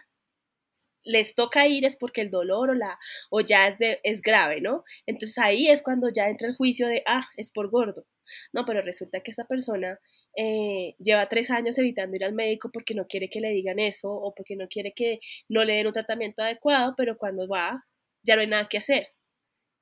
les 1.04 1.34
toca 1.34 1.66
ir 1.68 1.84
es 1.84 1.96
porque 1.96 2.22
el 2.22 2.30
dolor 2.30 2.70
o, 2.70 2.74
la, 2.74 2.98
o 3.30 3.40
ya 3.40 3.68
es, 3.68 3.78
de, 3.78 4.00
es 4.02 4.22
grave, 4.22 4.60
¿no? 4.60 4.84
Entonces 5.06 5.38
ahí 5.38 5.68
es 5.68 5.82
cuando 5.82 6.08
ya 6.10 6.28
entra 6.28 6.48
el 6.48 6.56
juicio 6.56 6.88
de, 6.88 7.02
ah, 7.06 7.26
es 7.36 7.50
por 7.50 7.70
gordo. 7.70 8.06
No, 8.52 8.64
pero 8.64 8.80
resulta 8.82 9.20
que 9.20 9.30
esa 9.32 9.44
persona 9.44 9.98
eh, 10.36 10.94
lleva 10.98 11.28
tres 11.28 11.50
años 11.50 11.76
evitando 11.78 12.16
ir 12.16 12.24
al 12.24 12.32
médico 12.32 12.70
porque 12.72 12.94
no 12.94 13.06
quiere 13.06 13.28
que 13.28 13.40
le 13.40 13.50
digan 13.50 13.78
eso 13.78 14.10
o 14.10 14.34
porque 14.34 14.56
no 14.56 14.66
quiere 14.68 14.92
que 14.94 15.20
no 15.48 15.64
le 15.64 15.74
den 15.74 15.88
un 15.88 15.92
tratamiento 15.92 16.42
adecuado, 16.42 16.94
pero 16.96 17.18
cuando 17.18 17.46
va 17.48 17.84
ya 18.22 18.36
no 18.36 18.40
hay 18.40 18.48
nada 18.48 18.68
que 18.68 18.78
hacer. 18.78 19.08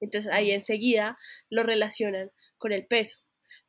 Entonces 0.02 0.30
ahí 0.30 0.50
enseguida 0.50 1.16
lo 1.48 1.62
relacionan 1.62 2.30
con 2.58 2.72
el 2.72 2.86
peso, 2.86 3.18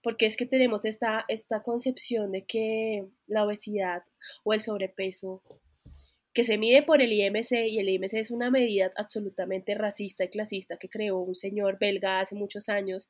porque 0.01 0.25
es 0.25 0.35
que 0.35 0.45
tenemos 0.45 0.83
esta, 0.83 1.23
esta 1.29 1.61
concepción 1.61 2.31
de 2.31 2.43
que 2.43 3.05
la 3.27 3.45
obesidad 3.45 4.03
o 4.43 4.53
el 4.53 4.61
sobrepeso 4.61 5.41
que 6.33 6.43
se 6.43 6.57
mide 6.57 6.81
por 6.81 7.01
el 7.01 7.13
IMC 7.13 7.51
y 7.67 7.77
el 7.77 7.89
IMC 7.89 8.15
es 8.15 8.31
una 8.31 8.49
medida 8.49 8.89
absolutamente 8.97 9.75
racista 9.75 10.23
y 10.23 10.29
clasista 10.29 10.77
que 10.77 10.89
creó 10.89 11.19
un 11.19 11.35
señor 11.35 11.77
belga 11.79 12.19
hace 12.19 12.33
muchos 12.33 12.69
años, 12.69 13.07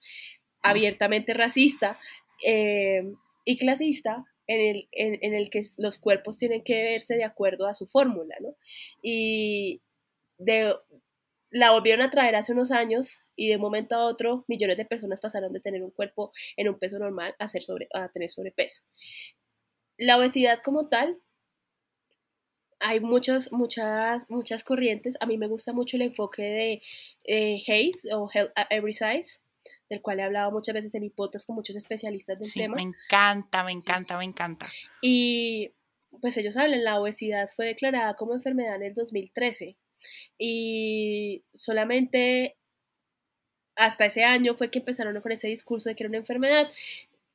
abiertamente 0.61 1.33
racista 1.33 1.97
eh, 2.45 3.13
y 3.45 3.57
clasista, 3.57 4.25
en 4.45 4.59
el, 4.59 4.89
en, 4.91 5.33
el, 5.33 5.49
que 5.49 5.61
los 5.77 5.99
cuerpos 5.99 6.37
tienen 6.37 6.63
que 6.63 6.83
verse 6.83 7.15
de 7.15 7.23
acuerdo 7.23 7.65
a 7.65 7.73
su 7.73 7.87
fórmula, 7.87 8.35
¿no? 8.41 8.57
Y 9.01 9.81
de, 10.37 10.75
la 11.53 11.71
volvieron 11.71 12.03
a 12.03 12.09
traer 12.09 12.35
hace 12.35 12.51
unos 12.51 12.71
años 12.71 13.21
y 13.35 13.47
de 13.47 13.57
un 13.57 13.61
momento 13.61 13.95
a 13.95 14.05
otro 14.05 14.43
millones 14.47 14.75
de 14.75 14.85
personas 14.85 15.19
pasaron 15.19 15.53
de 15.53 15.59
tener 15.59 15.83
un 15.83 15.91
cuerpo 15.91 16.31
en 16.57 16.67
un 16.67 16.79
peso 16.79 16.97
normal 16.97 17.35
a, 17.37 17.47
ser 17.47 17.61
sobre, 17.61 17.87
a 17.93 18.09
tener 18.09 18.31
sobrepeso. 18.31 18.81
La 19.97 20.17
obesidad 20.17 20.61
como 20.63 20.89
tal 20.89 21.19
hay 22.79 22.99
muchas, 22.99 23.51
muchas, 23.51 24.29
muchas 24.31 24.63
corrientes. 24.63 25.15
A 25.19 25.27
mí 25.27 25.37
me 25.37 25.47
gusta 25.47 25.73
mucho 25.73 25.95
el 25.95 26.01
enfoque 26.01 26.41
de 26.41 26.81
eh, 27.23 27.63
Hayes 27.67 28.01
o 28.11 28.27
Every 28.71 28.91
Size, 28.91 29.39
del 29.91 30.01
cual 30.01 30.19
he 30.19 30.23
hablado 30.23 30.51
muchas 30.51 30.73
veces 30.73 30.95
en 30.95 31.03
mi 31.03 31.11
podcast 31.11 31.45
con 31.45 31.55
muchos 31.55 31.75
especialistas 31.75 32.39
del 32.39 32.47
sí, 32.47 32.59
tema. 32.61 32.77
Me 32.77 32.81
encanta, 32.81 33.63
me 33.63 33.71
encanta, 33.71 34.17
me 34.17 34.25
encanta. 34.25 34.71
Y 35.03 35.71
pues 36.21 36.37
ellos 36.37 36.57
hablan, 36.57 36.83
la 36.83 36.99
obesidad 36.99 37.47
fue 37.55 37.67
declarada 37.67 38.15
como 38.15 38.33
enfermedad 38.33 38.75
en 38.75 38.83
el 38.83 38.93
2013 38.93 39.77
y 40.37 41.43
solamente 41.53 42.57
hasta 43.75 44.05
ese 44.05 44.23
año 44.23 44.53
fue 44.53 44.69
que 44.69 44.79
empezaron 44.79 45.19
con 45.21 45.31
ese 45.31 45.47
discurso 45.47 45.89
de 45.89 45.95
que 45.95 46.03
era 46.03 46.09
una 46.09 46.17
enfermedad 46.19 46.69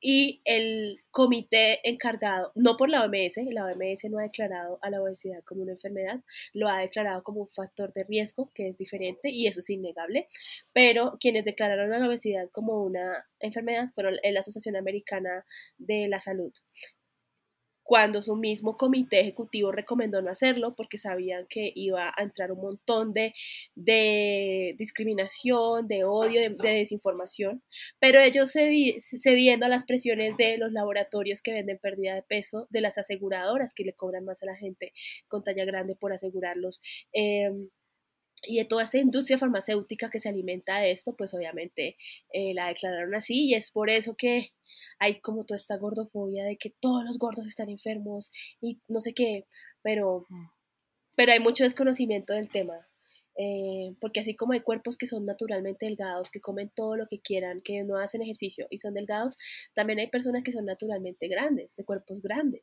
y 0.00 0.40
el 0.44 1.00
comité 1.10 1.80
encargado, 1.88 2.52
no 2.54 2.76
por 2.76 2.88
la 2.88 3.04
OMS, 3.04 3.38
la 3.50 3.66
OMS 3.66 4.04
no 4.08 4.18
ha 4.18 4.22
declarado 4.22 4.78
a 4.80 4.90
la 4.90 5.02
obesidad 5.02 5.42
como 5.44 5.62
una 5.62 5.72
enfermedad, 5.72 6.20
lo 6.52 6.68
ha 6.68 6.78
declarado 6.78 7.24
como 7.24 7.40
un 7.40 7.48
factor 7.48 7.92
de 7.92 8.04
riesgo, 8.04 8.52
que 8.54 8.68
es 8.68 8.78
diferente 8.78 9.30
y 9.30 9.48
eso 9.48 9.58
es 9.60 9.70
innegable, 9.70 10.28
pero 10.72 11.16
quienes 11.18 11.44
declararon 11.44 11.92
a 11.92 11.98
la 11.98 12.06
obesidad 12.06 12.48
como 12.50 12.84
una 12.84 13.26
enfermedad 13.40 13.88
fueron 13.92 14.16
la 14.22 14.40
Asociación 14.40 14.76
Americana 14.76 15.44
de 15.78 16.06
la 16.08 16.20
Salud 16.20 16.52
cuando 17.88 18.20
su 18.20 18.36
mismo 18.36 18.76
comité 18.76 19.20
ejecutivo 19.20 19.72
recomendó 19.72 20.20
no 20.20 20.30
hacerlo 20.30 20.74
porque 20.74 20.98
sabían 20.98 21.46
que 21.48 21.72
iba 21.74 22.12
a 22.14 22.22
entrar 22.22 22.52
un 22.52 22.60
montón 22.60 23.14
de, 23.14 23.32
discriminación, 24.76 25.88
de 25.88 26.04
odio, 26.04 26.42
de, 26.42 26.54
desinformación, 26.54 27.62
pero 27.98 28.20
ellos 28.20 28.52
cediendo 28.52 29.64
a 29.64 29.70
las 29.70 29.84
presiones 29.84 30.36
de 30.36 30.58
los 30.58 30.70
laboratorios 30.70 31.40
que 31.40 31.54
venden 31.54 31.78
pérdida 31.78 32.14
de 32.14 32.22
peso, 32.22 32.66
de 32.68 32.82
las 32.82 32.98
aseguradoras 32.98 33.72
que 33.72 33.84
le 33.84 33.94
cobran 33.94 34.26
más 34.26 34.42
a 34.42 34.46
la 34.46 34.56
gente 34.56 34.92
con 35.26 35.42
talla 35.42 35.64
grande 35.64 35.96
por 35.96 36.12
asegurarlos. 36.12 36.82
Em, 37.14 37.70
y 38.46 38.58
de 38.58 38.64
toda 38.64 38.84
esta 38.84 38.98
industria 38.98 39.38
farmacéutica 39.38 40.10
que 40.10 40.20
se 40.20 40.28
alimenta 40.28 40.78
de 40.78 40.90
esto, 40.90 41.14
pues 41.16 41.34
obviamente 41.34 41.96
eh, 42.32 42.54
la 42.54 42.68
declararon 42.68 43.14
así 43.14 43.46
y 43.46 43.54
es 43.54 43.70
por 43.70 43.90
eso 43.90 44.16
que 44.16 44.52
hay 44.98 45.20
como 45.20 45.44
toda 45.44 45.56
esta 45.56 45.76
gordofobia 45.76 46.44
de 46.44 46.56
que 46.56 46.70
todos 46.70 47.04
los 47.04 47.18
gordos 47.18 47.46
están 47.46 47.68
enfermos 47.68 48.30
y 48.60 48.80
no 48.88 49.00
sé 49.00 49.14
qué, 49.14 49.46
pero, 49.82 50.26
pero 51.14 51.32
hay 51.32 51.40
mucho 51.40 51.64
desconocimiento 51.64 52.34
del 52.34 52.48
tema. 52.48 52.86
Eh, 53.40 53.94
porque 54.00 54.18
así 54.18 54.34
como 54.34 54.52
hay 54.52 54.60
cuerpos 54.60 54.96
que 54.96 55.06
son 55.06 55.24
naturalmente 55.24 55.86
delgados, 55.86 56.28
que 56.28 56.40
comen 56.40 56.72
todo 56.74 56.96
lo 56.96 57.06
que 57.06 57.20
quieran, 57.20 57.60
que 57.60 57.84
no 57.84 57.96
hacen 57.96 58.20
ejercicio 58.20 58.66
y 58.68 58.78
son 58.78 58.94
delgados, 58.94 59.36
también 59.74 60.00
hay 60.00 60.08
personas 60.08 60.42
que 60.42 60.50
son 60.50 60.64
naturalmente 60.64 61.28
grandes, 61.28 61.76
de 61.76 61.84
cuerpos 61.84 62.20
grandes. 62.20 62.62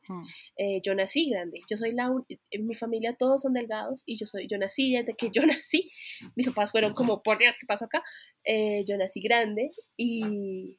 Eh, 0.56 0.82
yo 0.84 0.94
nací 0.94 1.30
grande, 1.30 1.60
yo 1.68 1.78
soy 1.78 1.92
la 1.92 2.12
en 2.50 2.66
mi 2.66 2.74
familia 2.74 3.12
todos 3.12 3.42
son 3.42 3.54
delgados 3.54 4.02
y 4.04 4.16
yo 4.18 4.26
soy, 4.26 4.46
yo 4.48 4.58
nací 4.58 4.92
desde 4.92 5.14
que 5.14 5.30
yo 5.30 5.42
nací, 5.46 5.90
mis 6.34 6.46
papás 6.48 6.72
fueron 6.72 6.92
como, 6.92 7.22
por 7.22 7.38
Dios, 7.38 7.56
¿qué 7.58 7.66
pasó 7.66 7.86
acá? 7.86 8.04
Eh, 8.44 8.84
yo 8.86 8.98
nací 8.98 9.20
grande 9.22 9.70
y, 9.96 10.78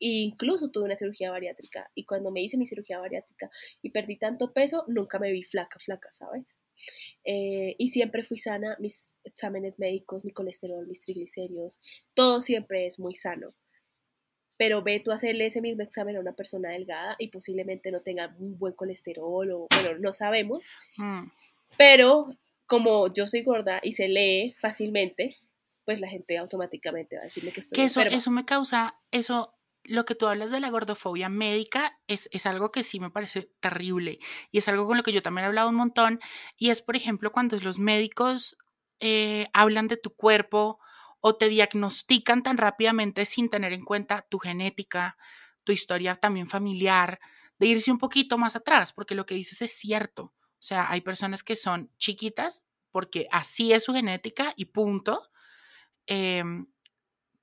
incluso 0.00 0.70
tuve 0.70 0.84
una 0.84 0.96
cirugía 0.96 1.30
bariátrica 1.30 1.88
y 1.94 2.04
cuando 2.04 2.30
me 2.30 2.42
hice 2.42 2.58
mi 2.58 2.66
cirugía 2.66 2.98
bariátrica 2.98 3.48
y 3.80 3.90
perdí 3.90 4.18
tanto 4.18 4.52
peso, 4.52 4.84
nunca 4.88 5.20
me 5.20 5.30
vi 5.30 5.44
flaca, 5.44 5.78
flaca, 5.78 6.10
¿sabes? 6.12 6.54
Eh, 7.24 7.74
y 7.78 7.88
siempre 7.88 8.22
fui 8.22 8.38
sana, 8.38 8.76
mis 8.78 9.20
exámenes 9.24 9.78
médicos, 9.78 10.24
mi 10.24 10.32
colesterol, 10.32 10.86
mis 10.86 11.00
triglicéridos, 11.00 11.80
todo 12.14 12.40
siempre 12.40 12.86
es 12.86 12.98
muy 12.98 13.14
sano. 13.14 13.54
Pero 14.56 14.82
ve 14.82 15.00
tú 15.00 15.10
a 15.10 15.14
hacerle 15.14 15.46
ese 15.46 15.60
mismo 15.60 15.82
examen 15.82 16.16
a 16.16 16.20
una 16.20 16.34
persona 16.34 16.70
delgada 16.70 17.16
y 17.18 17.28
posiblemente 17.28 17.90
no 17.90 18.02
tenga 18.02 18.34
un 18.38 18.58
buen 18.58 18.74
colesterol 18.74 19.50
o, 19.50 19.66
bueno, 19.70 19.98
no 19.98 20.12
sabemos. 20.12 20.68
Mm. 20.96 21.24
Pero 21.76 22.30
como 22.66 23.12
yo 23.12 23.26
soy 23.26 23.42
gorda 23.42 23.80
y 23.82 23.92
se 23.92 24.08
lee 24.08 24.54
fácilmente, 24.60 25.36
pues 25.84 26.00
la 26.00 26.08
gente 26.08 26.38
automáticamente 26.38 27.16
va 27.16 27.22
a 27.22 27.24
decirme 27.24 27.52
que 27.52 27.60
estoy 27.60 27.76
que 27.76 27.84
eso, 27.84 28.00
eso 28.00 28.30
me 28.30 28.44
causa, 28.44 29.00
eso 29.10 29.54
lo 29.84 30.04
que 30.04 30.14
tú 30.14 30.26
hablas 30.26 30.50
de 30.50 30.60
la 30.60 30.70
gordofobia 30.70 31.28
médica 31.28 31.98
es, 32.06 32.28
es, 32.32 32.46
algo 32.46 32.72
que 32.72 32.82
sí 32.82 33.00
me 33.00 33.10
parece 33.10 33.50
terrible 33.60 34.18
y 34.50 34.58
es 34.58 34.68
algo 34.68 34.86
con 34.86 34.96
lo 34.96 35.02
que 35.02 35.12
yo 35.12 35.22
también 35.22 35.44
he 35.44 35.48
hablado 35.48 35.68
un 35.68 35.74
montón 35.74 36.20
y 36.56 36.70
es, 36.70 36.82
por 36.82 36.96
ejemplo, 36.96 37.32
cuando 37.32 37.58
los 37.58 37.78
médicos 37.78 38.56
eh, 39.00 39.48
hablan 39.52 39.86
de 39.88 39.96
tu 39.96 40.14
cuerpo 40.14 40.78
o 41.20 41.36
te 41.36 41.48
diagnostican 41.48 42.42
tan 42.42 42.56
rápidamente 42.56 43.24
sin 43.24 43.48
tener 43.48 43.72
en 43.72 43.84
cuenta 43.84 44.26
tu 44.28 44.38
genética, 44.38 45.16
tu 45.64 45.72
historia 45.72 46.14
también 46.14 46.48
familiar, 46.48 47.20
de 47.58 47.66
irse 47.66 47.90
un 47.90 47.98
poquito 47.98 48.38
más 48.38 48.56
atrás, 48.56 48.92
porque 48.92 49.14
lo 49.14 49.26
que 49.26 49.34
dices 49.34 49.62
es 49.62 49.72
cierto. 49.72 50.34
O 50.64 50.66
sea, 50.66 50.90
hay 50.90 51.00
personas 51.00 51.42
que 51.42 51.56
son 51.56 51.90
chiquitas 51.98 52.64
porque 52.90 53.26
así 53.30 53.72
es 53.72 53.84
su 53.84 53.92
genética 53.92 54.52
y 54.56 54.66
punto. 54.66 55.30
Em, 56.06 56.66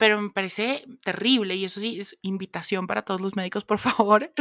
pero 0.02 0.20
me 0.20 0.32
parece 0.32 0.84
terrible 1.04 1.56
y 1.56 1.64
eso 1.64 1.80
sí 1.80 2.00
es 2.00 2.18
invitación 2.24 2.88
para 2.88 3.04
todos 3.04 3.22
los 3.22 3.36
médicos, 3.36 3.66
por 3.66 3.78
favor. 3.78 4.34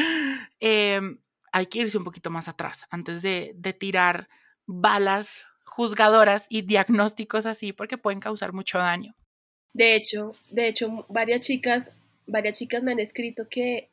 Em, 0.58 1.18
hay 1.52 1.66
que 1.66 1.80
irse 1.80 1.98
un 1.98 2.04
poquito 2.04 2.30
más 2.30 2.48
atrás 2.48 2.86
antes 2.88 3.20
de, 3.20 3.52
de 3.54 3.74
tirar 3.74 4.30
balas 4.64 5.44
juzgadoras 5.66 6.46
y 6.48 6.62
diagnósticos 6.62 7.44
así 7.44 7.74
porque 7.74 7.98
pueden 7.98 8.20
causar 8.20 8.54
mucho 8.54 8.78
daño. 8.78 9.14
De 9.74 9.96
hecho, 9.96 10.34
de 10.48 10.66
hecho, 10.66 11.04
varias 11.10 11.42
chicas, 11.42 11.90
varias 12.26 12.56
chicas 12.56 12.82
me 12.82 12.92
han 12.92 13.00
escrito 13.00 13.46
que 13.50 13.89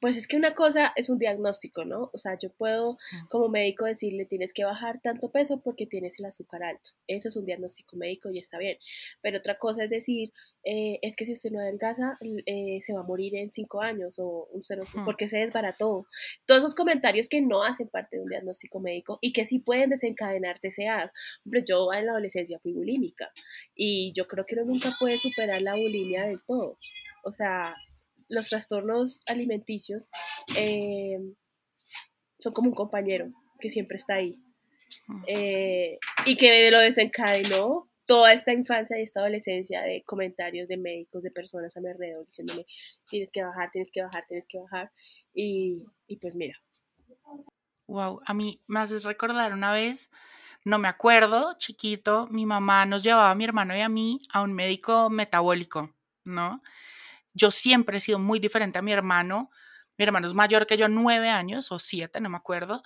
pues 0.00 0.16
es 0.16 0.28
que 0.28 0.36
una 0.36 0.54
cosa 0.54 0.92
es 0.96 1.08
un 1.08 1.18
diagnóstico, 1.18 1.84
¿no? 1.84 2.10
O 2.12 2.18
sea, 2.18 2.36
yo 2.38 2.50
puedo 2.50 2.98
como 3.28 3.48
médico 3.48 3.86
decirle 3.86 4.26
tienes 4.26 4.52
que 4.52 4.64
bajar 4.64 5.00
tanto 5.00 5.30
peso 5.30 5.60
porque 5.60 5.86
tienes 5.86 6.18
el 6.18 6.26
azúcar 6.26 6.62
alto. 6.62 6.90
Eso 7.06 7.28
es 7.28 7.36
un 7.36 7.46
diagnóstico 7.46 7.96
médico 7.96 8.30
y 8.30 8.38
está 8.38 8.58
bien. 8.58 8.78
Pero 9.22 9.38
otra 9.38 9.56
cosa 9.56 9.84
es 9.84 9.90
decir, 9.90 10.32
eh, 10.64 10.98
es 11.00 11.16
que 11.16 11.24
si 11.24 11.32
usted 11.32 11.50
no 11.50 11.60
adelgaza, 11.60 12.16
eh, 12.20 12.78
se 12.80 12.92
va 12.92 13.00
a 13.00 13.04
morir 13.04 13.36
en 13.36 13.50
cinco 13.50 13.80
años 13.80 14.18
o 14.18 14.48
usted 14.52 14.76
no, 14.76 15.04
porque 15.04 15.28
se 15.28 15.38
desbarató. 15.38 16.06
Todos 16.44 16.58
esos 16.58 16.74
comentarios 16.74 17.28
que 17.28 17.40
no 17.40 17.62
hacen 17.62 17.88
parte 17.88 18.16
de 18.16 18.22
un 18.22 18.28
diagnóstico 18.28 18.80
médico 18.80 19.18
y 19.22 19.32
que 19.32 19.44
sí 19.44 19.60
pueden 19.60 19.90
desencadenar 19.90 20.58
TCA. 20.58 21.12
Por 21.44 21.64
yo 21.64 21.92
en 21.92 22.06
la 22.06 22.12
adolescencia 22.12 22.58
fui 22.58 22.72
bulímica 22.72 23.30
y 23.74 24.12
yo 24.14 24.26
creo 24.26 24.44
que 24.44 24.56
uno 24.56 24.64
nunca 24.66 24.94
puede 24.98 25.16
superar 25.16 25.62
la 25.62 25.74
bulimia 25.74 26.24
del 26.24 26.42
todo. 26.44 26.78
O 27.24 27.32
sea, 27.32 27.74
los 28.28 28.48
trastornos 28.48 29.22
alimenticios 29.26 30.10
eh, 30.56 31.18
son 32.38 32.52
como 32.52 32.70
un 32.70 32.74
compañero 32.74 33.32
que 33.60 33.70
siempre 33.70 33.96
está 33.96 34.14
ahí. 34.14 34.36
Eh, 35.26 35.98
y 36.24 36.36
que 36.36 36.70
lo 36.70 36.80
desencadenó 36.80 37.88
toda 38.06 38.32
esta 38.32 38.52
infancia 38.52 38.98
y 38.98 39.02
esta 39.02 39.20
adolescencia 39.20 39.82
de 39.82 40.02
comentarios 40.04 40.68
de 40.68 40.76
médicos, 40.76 41.22
de 41.22 41.30
personas 41.30 41.76
a 41.76 41.80
mi 41.80 41.88
alrededor 41.88 42.24
diciéndome, 42.24 42.66
tienes 43.08 43.32
que 43.32 43.42
bajar, 43.42 43.70
tienes 43.72 43.90
que 43.90 44.02
bajar, 44.02 44.24
tienes 44.28 44.46
que 44.48 44.58
bajar. 44.58 44.92
Y, 45.34 45.82
y 46.06 46.16
pues 46.16 46.36
mira. 46.36 46.56
Wow, 47.88 48.20
a 48.26 48.34
mí 48.34 48.60
me 48.66 48.80
haces 48.80 49.04
recordar 49.04 49.52
una 49.52 49.72
vez, 49.72 50.10
no 50.64 50.78
me 50.78 50.88
acuerdo, 50.88 51.56
chiquito, 51.58 52.26
mi 52.30 52.46
mamá 52.46 52.86
nos 52.86 53.02
llevaba 53.02 53.30
a 53.30 53.34
mi 53.34 53.44
hermano 53.44 53.76
y 53.76 53.80
a 53.80 53.88
mí 53.88 54.20
a 54.32 54.42
un 54.42 54.52
médico 54.52 55.10
metabólico, 55.10 55.94
¿no? 56.24 56.62
Yo 57.36 57.50
siempre 57.50 57.98
he 57.98 58.00
sido 58.00 58.18
muy 58.18 58.38
diferente 58.38 58.78
a 58.78 58.82
mi 58.82 58.92
hermano. 58.92 59.50
Mi 59.98 60.04
hermano 60.04 60.26
es 60.26 60.34
mayor 60.34 60.66
que 60.66 60.78
yo 60.78 60.88
nueve 60.88 61.28
años 61.28 61.70
o 61.70 61.78
siete, 61.78 62.20
no 62.20 62.30
me 62.30 62.38
acuerdo. 62.38 62.82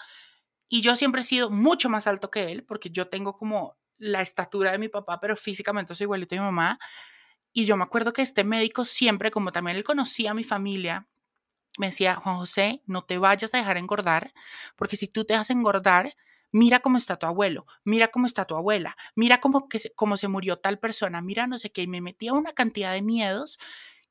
Y 0.68 0.82
yo 0.82 0.96
siempre 0.96 1.20
he 1.20 1.24
sido 1.24 1.50
mucho 1.50 1.88
más 1.88 2.06
alto 2.06 2.30
que 2.30 2.50
él, 2.50 2.64
porque 2.64 2.90
yo 2.90 3.08
tengo 3.08 3.36
como 3.36 3.76
la 3.98 4.22
estatura 4.22 4.72
de 4.72 4.78
mi 4.78 4.88
papá, 4.88 5.20
pero 5.20 5.36
físicamente 5.36 5.94
soy 5.94 6.04
igualito 6.04 6.34
a 6.34 6.38
mi 6.38 6.44
mamá. 6.44 6.78
Y 7.52 7.64
yo 7.64 7.76
me 7.76 7.84
acuerdo 7.84 8.12
que 8.12 8.22
este 8.22 8.44
médico 8.44 8.84
siempre, 8.84 9.30
como 9.30 9.52
también 9.52 9.76
él 9.76 9.84
conocía 9.84 10.32
a 10.32 10.34
mi 10.34 10.44
familia, 10.44 11.08
me 11.78 11.86
decía, 11.86 12.16
Juan 12.16 12.36
José, 12.36 12.82
no 12.86 13.04
te 13.04 13.18
vayas 13.18 13.54
a 13.54 13.58
dejar 13.58 13.76
engordar, 13.76 14.34
porque 14.76 14.96
si 14.96 15.06
tú 15.06 15.24
te 15.24 15.34
dejas 15.34 15.50
engordar, 15.50 16.14
mira 16.52 16.80
cómo 16.80 16.98
está 16.98 17.16
tu 17.16 17.26
abuelo, 17.26 17.66
mira 17.84 18.08
cómo 18.08 18.26
está 18.26 18.44
tu 18.44 18.56
abuela, 18.56 18.96
mira 19.14 19.40
cómo, 19.40 19.68
que 19.68 19.78
se, 19.78 19.92
se 20.16 20.28
murió 20.28 20.58
tal 20.58 20.78
persona, 20.78 21.22
mira 21.22 21.46
no 21.46 21.58
sé 21.58 21.70
qué, 21.70 21.82
y 21.82 21.86
me 21.86 22.00
metía 22.00 22.32
una 22.32 22.52
cantidad 22.52 22.92
de 22.92 23.02
miedos 23.02 23.58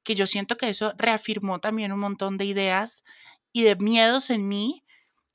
que 0.04 0.16
yo 0.16 0.28
siento 0.28 0.58
que 0.58 0.70
eso 0.70 0.94
reafirmó 0.98 1.60
también 1.60 1.92
un 1.92 2.00
montón 2.00 2.38
de 2.38 2.46
ideas 2.46 3.04
y 3.52 3.64
de 3.64 3.76
miedos 3.76 4.30
en 4.30 4.48
mí 4.48 4.84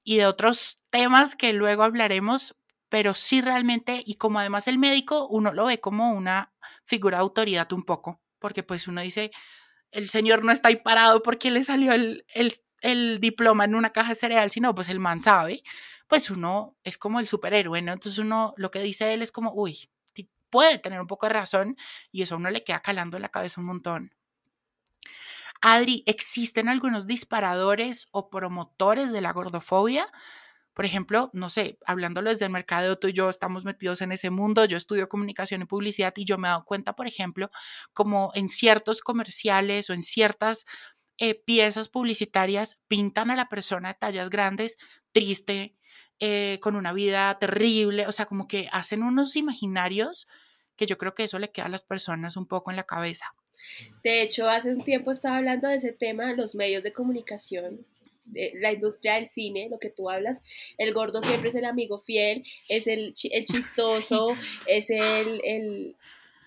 y 0.05 0.19
de 0.19 0.27
otros 0.27 0.83
temas 0.91 1.37
que 1.37 1.53
luego 1.53 1.83
hablaremos, 1.83 2.57
pero 2.89 3.15
sí 3.15 3.41
realmente, 3.41 4.03
y 4.05 4.17
como 4.17 4.39
además 4.39 4.69
el 4.69 4.79
médico, 4.79 5.27
uno 5.29 5.53
lo 5.53 5.67
ve 5.67 5.81
como 5.81 6.13
una 6.13 6.53
figura 6.85 7.19
de 7.19 7.23
autoridad 7.23 7.73
un 7.73 7.85
poco, 7.85 8.21
porque 8.39 8.63
pues 8.63 8.87
uno 8.87 9.01
dice, 9.01 9.31
el 9.91 10.09
señor 10.09 10.45
no 10.45 10.53
está 10.53 10.69
ahí 10.69 10.77
parado 10.77 11.23
porque 11.23 11.51
le 11.51 11.65
salió 11.65 11.93
el, 11.93 12.25
el, 12.35 12.53
el 12.81 13.21
diploma 13.21 13.65
en 13.65 13.75
una 13.75 13.91
caja 13.91 14.11
de 14.11 14.17
cereal, 14.17 14.51
sino 14.51 14.75
pues 14.75 14.89
el 14.89 15.01
man 15.01 15.21
sabe, 15.21 15.63
pues 16.09 16.31
uno 16.31 16.77
es 16.85 16.99
como 16.99 17.21
el 17.21 17.29
superhéroe, 17.29 17.83
¿no? 17.83 17.93
Entonces 17.93 18.19
uno 18.19 18.55
lo 18.57 18.71
que 18.71 18.81
dice 18.81 19.15
él 19.15 19.23
es 19.23 19.33
como, 19.33 19.53
uy, 19.55 19.89
puede 20.55 20.79
tener 20.79 21.01
un 21.01 21.09
poco 21.09 21.27
de 21.27 21.33
razón 21.33 21.77
y 22.13 22.23
eso 22.23 22.37
a 22.37 22.39
uno 22.39 22.49
le 22.49 22.63
queda 22.63 22.81
calando 22.81 23.17
en 23.17 23.23
la 23.23 23.29
cabeza 23.31 23.61
un 23.61 23.67
montón. 23.67 24.15
Adri, 25.61 26.03
¿existen 26.07 26.69
algunos 26.69 27.07
disparadores 27.07 28.09
o 28.13 28.31
promotores 28.31 29.13
de 29.13 29.21
la 29.21 29.33
gordofobia? 29.33 30.07
Por 30.75 30.85
ejemplo, 30.85 31.31
no 31.33 31.51
sé, 31.51 31.79
hablándolo 31.87 32.31
desde 32.31 32.47
el 32.47 32.51
mercado, 32.53 32.99
tú 32.99 33.09
y 33.09 33.13
yo 33.13 33.31
estamos 33.31 33.65
metidos 33.65 34.01
en 34.03 34.13
ese 34.13 34.31
mundo, 34.31 34.65
yo 34.65 34.77
estudio 34.77 35.09
comunicación 35.09 35.63
y 35.63 35.67
publicidad 35.67 36.13
y 36.17 36.25
yo 36.25 36.37
me 36.37 36.49
he 36.49 36.51
dado 36.51 36.65
cuenta, 36.65 36.97
por 36.97 37.07
ejemplo, 37.07 37.51
como 37.93 38.33
en 38.35 38.49
ciertos 38.49 39.01
comerciales 39.01 39.89
o 39.91 39.95
en 39.95 40.03
ciertas 40.03 40.67
eh, 41.19 41.35
piezas 41.37 41.89
publicitarias 41.89 42.81
pintan 42.89 43.31
a 43.31 43.37
la 43.37 43.49
persona 43.49 43.89
de 43.89 43.95
tallas 43.95 44.31
grandes 44.31 44.79
triste, 45.13 45.77
eh, 46.21 46.59
con 46.63 46.77
una 46.77 46.93
vida 46.93 47.39
terrible, 47.39 48.07
o 48.07 48.13
sea, 48.13 48.27
como 48.27 48.49
que 48.49 48.69
hacen 48.73 49.03
unos 49.03 49.37
imaginarios 49.37 50.27
que 50.77 50.87
yo 50.87 50.99
creo 50.99 51.15
que 51.15 51.25
eso 51.25 51.39
le 51.39 51.53
queda 51.53 51.67
a 51.67 51.69
las 51.69 51.85
personas 51.85 52.37
un 52.37 52.47
poco 52.47 52.71
en 52.71 52.77
la 52.77 52.85
cabeza. 52.85 53.27
De 54.03 54.23
hecho, 54.23 54.49
hace 54.49 54.71
un 54.71 54.85
tiempo 54.85 55.11
estaba 55.11 55.39
hablando 55.39 55.69
de 55.69 55.77
ese 55.77 55.93
tema, 55.93 56.33
los 56.35 56.55
medios 56.55 56.83
de 56.83 56.93
comunicación, 56.93 57.87
de 58.25 58.53
la 58.57 58.73
industria 58.73 59.15
del 59.15 59.27
cine, 59.27 59.69
lo 59.71 59.79
que 59.79 59.91
tú 59.91 60.11
hablas, 60.11 60.43
el 60.79 60.93
gordo 60.93 61.21
siempre 61.23 61.51
es 61.51 61.55
el 61.55 61.65
amigo 61.65 61.99
fiel, 61.99 62.45
es 62.69 62.87
el, 62.87 63.15
el 63.31 63.45
chistoso, 63.45 64.29
es 64.67 64.91
el, 64.91 65.41
el, 65.45 65.97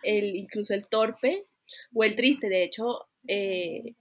el, 0.03 0.35
incluso 0.35 0.73
el 0.73 0.87
torpe 0.87 1.45
o 1.93 2.03
el 2.03 2.15
triste. 2.15 2.49
De 2.49 2.63
hecho, 2.63 3.07
eh, 3.27 3.93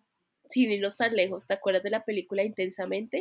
sin 0.50 0.70
irnos 0.70 0.96
tan 0.96 1.14
lejos, 1.14 1.46
¿te 1.46 1.54
acuerdas 1.54 1.82
de 1.82 1.90
la 1.90 2.04
película 2.04 2.44
Intensamente? 2.44 3.20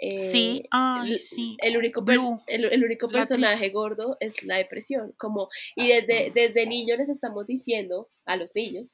sí, 0.00 0.64
eh, 0.72 1.18
sí. 1.18 1.56
El 1.60 1.76
único, 1.76 2.04
el, 2.46 2.84
único 2.84 3.08
personaje 3.08 3.70
gordo 3.70 4.16
es 4.20 4.42
la 4.44 4.56
depresión. 4.56 5.12
Como, 5.16 5.48
y 5.76 5.88
desde, 5.88 6.30
desde 6.32 6.66
niños 6.66 6.98
les 6.98 7.08
estamos 7.08 7.46
diciendo 7.46 8.08
a 8.24 8.36
los 8.36 8.54
niños 8.54 8.86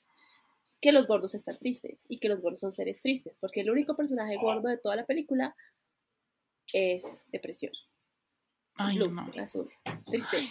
que 0.85 0.93
los 0.93 1.07
gordos 1.07 1.35
están 1.35 1.57
tristes 1.57 2.05
y 2.11 2.19
que 2.19 2.29
los 2.29 2.43
gordos 2.43 2.61
son 2.61 2.71
seres 2.71 3.01
tristes, 3.01 3.39
porque 3.41 3.63
el 3.63 3.71
único 3.71 3.97
personaje 3.97 4.37
gordo 4.37 4.69
de 4.69 4.77
toda 4.77 4.97
la 4.97 5.07
película 5.07 5.57
es 6.75 7.23
depresión. 7.33 7.73
Ay, 8.77 8.99
no. 8.99 9.07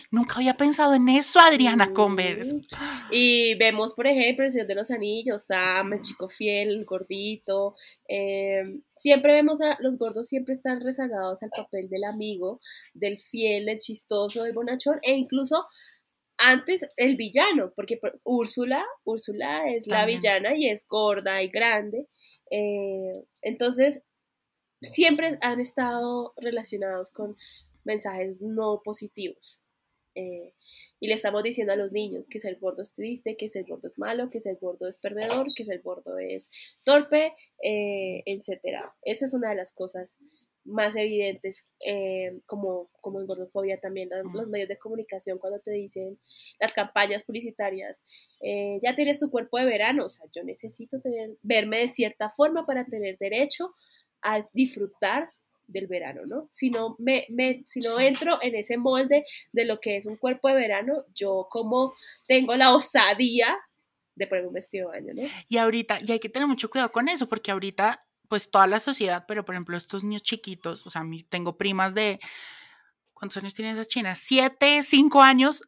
Nunca 0.09 0.35
había 0.37 0.55
pensado 0.55 0.95
en 0.95 1.07
eso, 1.09 1.39
Adriana 1.39 1.93
Converse. 1.93 2.61
Y 3.11 3.53
vemos, 3.55 3.93
por 3.93 4.07
ejemplo, 4.07 4.45
el 4.45 4.51
Señor 4.51 4.65
de 4.65 4.75
los 4.75 4.89
Anillos, 4.89 5.43
Sam, 5.45 5.93
el 5.93 6.01
chico 6.01 6.27
fiel, 6.29 6.69
el 6.69 6.85
gordito. 6.85 7.75
Em, 8.07 8.81
siempre 8.97 9.33
vemos 9.33 9.61
a 9.61 9.77
los 9.81 9.99
gordos, 9.99 10.29
siempre 10.29 10.53
están 10.53 10.81
rezagados 10.81 11.43
al 11.43 11.51
papel 11.51 11.89
del 11.89 12.05
amigo, 12.05 12.59
del 12.95 13.19
fiel, 13.19 13.65
del 13.65 13.77
chistoso, 13.77 14.43
del 14.43 14.53
bonachón, 14.53 14.99
e 15.03 15.13
incluso 15.13 15.67
antes 16.37 16.87
el 16.97 17.15
villano, 17.15 17.71
porque 17.75 17.99
Úrsula, 18.23 18.85
Úrsula 19.03 19.67
es 19.69 19.87
la 19.87 20.05
villana 20.05 20.55
y 20.55 20.67
es 20.67 20.87
gorda 20.87 21.41
y 21.43 21.47
grande. 21.47 22.07
Eh, 22.51 23.13
entonces, 23.41 24.01
siempre 24.81 25.37
han 25.41 25.59
estado 25.59 26.33
relacionados 26.37 27.11
con 27.11 27.37
mensajes 27.83 28.41
no 28.41 28.81
positivos. 28.83 29.59
Eh, 30.15 30.53
y 30.99 31.07
le 31.07 31.15
estamos 31.15 31.43
diciendo 31.43 31.73
a 31.73 31.75
los 31.75 31.91
niños 31.91 32.29
que 32.29 32.39
ser 32.39 32.57
gordo 32.59 32.83
es 32.83 32.93
triste, 32.93 33.35
que 33.35 33.49
ser 33.49 33.65
gordo 33.65 33.87
es 33.87 33.97
malo, 33.97 34.29
que 34.29 34.39
ser 34.39 34.57
gordo 34.61 34.87
es 34.87 34.99
perdedor, 34.99 35.47
que 35.53 35.65
ser 35.65 35.81
gordo 35.81 36.17
es 36.17 36.49
torpe, 36.85 37.33
eh, 37.61 38.23
etc. 38.25 38.85
Esa 39.01 39.25
es 39.25 39.33
una 39.33 39.49
de 39.49 39.55
las 39.55 39.73
cosas 39.73 40.17
más 40.65 40.95
evidentes, 40.95 41.65
eh, 41.85 42.39
como, 42.45 42.89
como 43.01 43.19
en 43.19 43.27
gordofobia 43.27 43.79
también, 43.79 44.09
los, 44.33 44.47
medios 44.47 44.69
de 44.69 44.77
comunicación 44.77 45.37
cuando 45.37 45.59
te 45.59 45.71
dicen 45.71 46.19
las 46.59 46.73
campañas 46.73 47.23
publicitarias, 47.23 48.05
ya 48.81 48.95
tienes 48.95 49.19
tu 49.19 49.29
cuerpo 49.29 49.57
de 49.57 49.65
verano, 49.65 50.05
o 50.05 50.09
sea, 50.09 50.25
yo 50.33 50.43
necesito 50.43 50.99
tener, 50.99 51.31
verme 51.41 51.79
de 51.79 51.87
cierta 51.87 52.29
forma 52.29 52.65
para 52.65 52.85
tener 52.85 53.17
derecho 53.17 53.73
a 54.21 54.43
disfrutar 54.53 55.29
del 55.67 55.87
verano, 55.87 56.25
¿no? 56.25 56.47
Si 56.49 56.69
no, 56.69 56.95
me, 56.99 57.25
me, 57.29 57.61
si 57.65 57.79
no 57.79 57.99
entro 57.99 58.39
en 58.41 58.55
ese 58.55 58.77
molde 58.77 59.25
de 59.51 59.65
lo 59.65 59.79
que 59.79 59.97
es 59.97 60.05
un 60.05 60.17
cuerpo 60.17 60.49
de 60.49 60.55
verano, 60.55 61.05
yo 61.13 61.47
como 61.49 61.93
tengo 62.27 62.55
la 62.55 62.73
osadía 62.73 63.57
de 64.15 64.27
poner 64.27 64.45
un 64.45 64.53
vestido 64.53 64.91
de 64.91 64.99
baño, 64.99 65.13
¿no? 65.15 65.23
Y 65.47 65.57
ahorita, 65.57 65.99
y 66.05 66.11
hay 66.11 66.19
que 66.19 66.29
tener 66.29 66.47
mucho 66.47 66.69
cuidado 66.69 66.91
con 66.91 67.07
eso, 67.09 67.27
porque 67.27 67.51
ahorita, 67.51 68.05
pues 68.33 68.49
toda 68.49 68.65
la 68.65 68.79
sociedad, 68.79 69.25
pero 69.27 69.45
por 69.45 69.53
ejemplo 69.53 69.77
estos 69.77 70.03
niños 70.03 70.23
chiquitos, 70.23 70.87
o 70.87 70.89
sea, 70.89 71.03
tengo 71.29 71.55
primas 71.55 71.93
de, 71.93 72.19
¿cuántos 73.13 73.37
años 73.37 73.53
tienen 73.53 73.75
esas 73.75 73.87
chinas? 73.87 74.17
Siete, 74.17 74.81
cinco 74.81 75.21
años, 75.21 75.61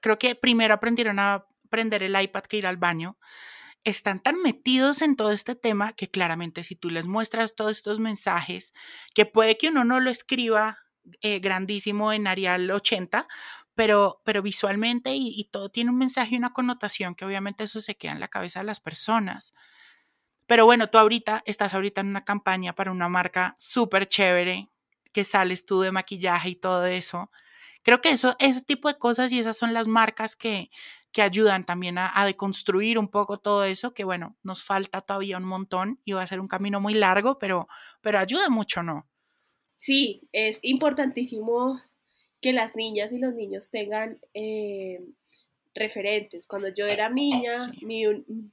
creo 0.00 0.18
que 0.18 0.34
primero 0.34 0.74
aprendieron 0.74 1.20
a 1.20 1.46
prender 1.70 2.02
el 2.02 2.20
iPad 2.20 2.42
que 2.42 2.56
ir 2.56 2.66
al 2.66 2.76
baño 2.76 3.20
están 3.84 4.20
tan 4.20 4.42
metidos 4.42 5.00
en 5.00 5.14
todo 5.14 5.30
este 5.30 5.54
tema 5.54 5.92
que 5.92 6.10
claramente 6.10 6.64
si 6.64 6.74
tú 6.74 6.90
les 6.90 7.06
muestras 7.06 7.54
todos 7.54 7.70
estos 7.70 8.00
mensajes, 8.00 8.74
que 9.14 9.24
puede 9.24 9.56
que 9.56 9.68
uno 9.68 9.84
no 9.84 10.00
lo 10.00 10.10
escriba 10.10 10.78
eh, 11.20 11.38
grandísimo 11.38 12.12
en 12.12 12.26
Arial 12.26 12.68
80, 12.68 13.28
pero, 13.76 14.22
pero 14.24 14.42
visualmente 14.42 15.14
y, 15.14 15.28
y, 15.38 15.44
todo 15.52 15.68
tiene 15.68 15.90
un 15.90 15.98
mensaje 15.98 16.34
y 16.34 16.38
una 16.38 16.52
connotación 16.52 17.14
que 17.14 17.24
obviamente 17.24 17.62
eso 17.62 17.80
se 17.80 17.96
queda 17.96 18.10
en 18.10 18.18
la 18.18 18.26
cabeza 18.26 18.58
de 18.58 18.66
las 18.66 18.80
personas. 18.80 19.54
Pero 20.46 20.64
bueno, 20.64 20.88
tú 20.88 20.98
ahorita 20.98 21.42
estás 21.46 21.74
ahorita 21.74 22.00
en 22.00 22.08
una 22.08 22.24
campaña 22.24 22.74
para 22.74 22.90
una 22.90 23.08
marca 23.08 23.54
súper 23.58 24.06
chévere, 24.06 24.68
que 25.12 25.24
sales 25.24 25.66
tú 25.66 25.80
de 25.80 25.92
maquillaje 25.92 26.50
y 26.50 26.56
todo 26.56 26.86
eso. 26.86 27.30
Creo 27.82 28.00
que 28.00 28.10
eso, 28.10 28.36
ese 28.38 28.62
tipo 28.62 28.88
de 28.88 28.98
cosas 28.98 29.32
y 29.32 29.38
esas 29.38 29.56
son 29.56 29.72
las 29.74 29.88
marcas 29.88 30.36
que, 30.36 30.70
que 31.12 31.22
ayudan 31.22 31.64
también 31.64 31.98
a, 31.98 32.24
deconstruir 32.24 32.98
un 32.98 33.08
poco 33.08 33.38
todo 33.38 33.64
eso, 33.64 33.92
que 33.92 34.04
bueno, 34.04 34.36
nos 34.42 34.64
falta 34.64 35.02
todavía 35.02 35.36
un 35.36 35.44
montón 35.44 36.00
y 36.04 36.12
va 36.12 36.22
a 36.22 36.26
ser 36.26 36.40
un 36.40 36.48
camino 36.48 36.80
muy 36.80 36.94
largo, 36.94 37.38
pero, 37.38 37.68
pero 38.00 38.18
ayuda 38.18 38.48
mucho, 38.48 38.82
¿no? 38.82 39.06
Sí, 39.76 40.28
es 40.32 40.58
importantísimo 40.62 41.80
que 42.40 42.52
las 42.52 42.76
niñas 42.76 43.12
y 43.12 43.18
los 43.18 43.34
niños 43.34 43.70
tengan 43.70 44.18
eh, 44.32 45.04
referentes. 45.74 46.46
Cuando 46.46 46.68
yo 46.68 46.86
era 46.86 47.08
niña, 47.08 47.54
mi, 47.82 48.04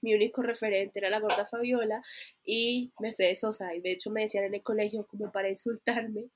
mi, 0.01 0.13
único 0.13 0.41
referente 0.41 0.99
era 0.99 1.09
la 1.09 1.19
gorda 1.19 1.45
Fabiola 1.45 2.01
y 2.45 2.91
Mercedes 2.99 3.41
Sosa, 3.41 3.75
y 3.75 3.81
de 3.81 3.91
hecho 3.91 4.09
me 4.09 4.21
decían 4.21 4.45
en 4.45 4.55
el 4.55 4.63
colegio 4.63 5.05
como 5.05 5.31
para 5.31 5.49
insultarme 5.49 6.29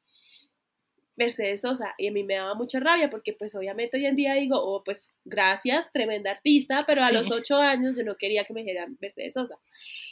Mercedes 1.15 1.62
Sosa 1.62 1.93
y 1.97 2.08
a 2.08 2.12
mí 2.12 2.23
me 2.23 2.36
daba 2.36 2.56
mucha 2.56 2.80
rabia 2.80 3.10
porque 3.10 3.34
pues 3.34 3.56
obviamente 3.56 3.97
hoy 3.97 4.06
en 4.06 4.15
día 4.15 4.34
digo, 4.34 4.58
oh 4.60 4.84
pues 4.84 5.13
gracias, 5.26 5.91
tremenda 5.91 6.32
artista, 6.32 6.84
pero 6.88 7.04
a 7.04 7.12
los 7.12 7.32
ocho 7.32 7.58
años 7.58 7.97
yo 7.97 8.04
no 8.04 8.15
quería 8.17 8.43
que 8.45 8.54
me 8.54 8.62
dijeran 8.62 8.97
Mercedes 8.99 9.34
Sosa. 9.34 9.56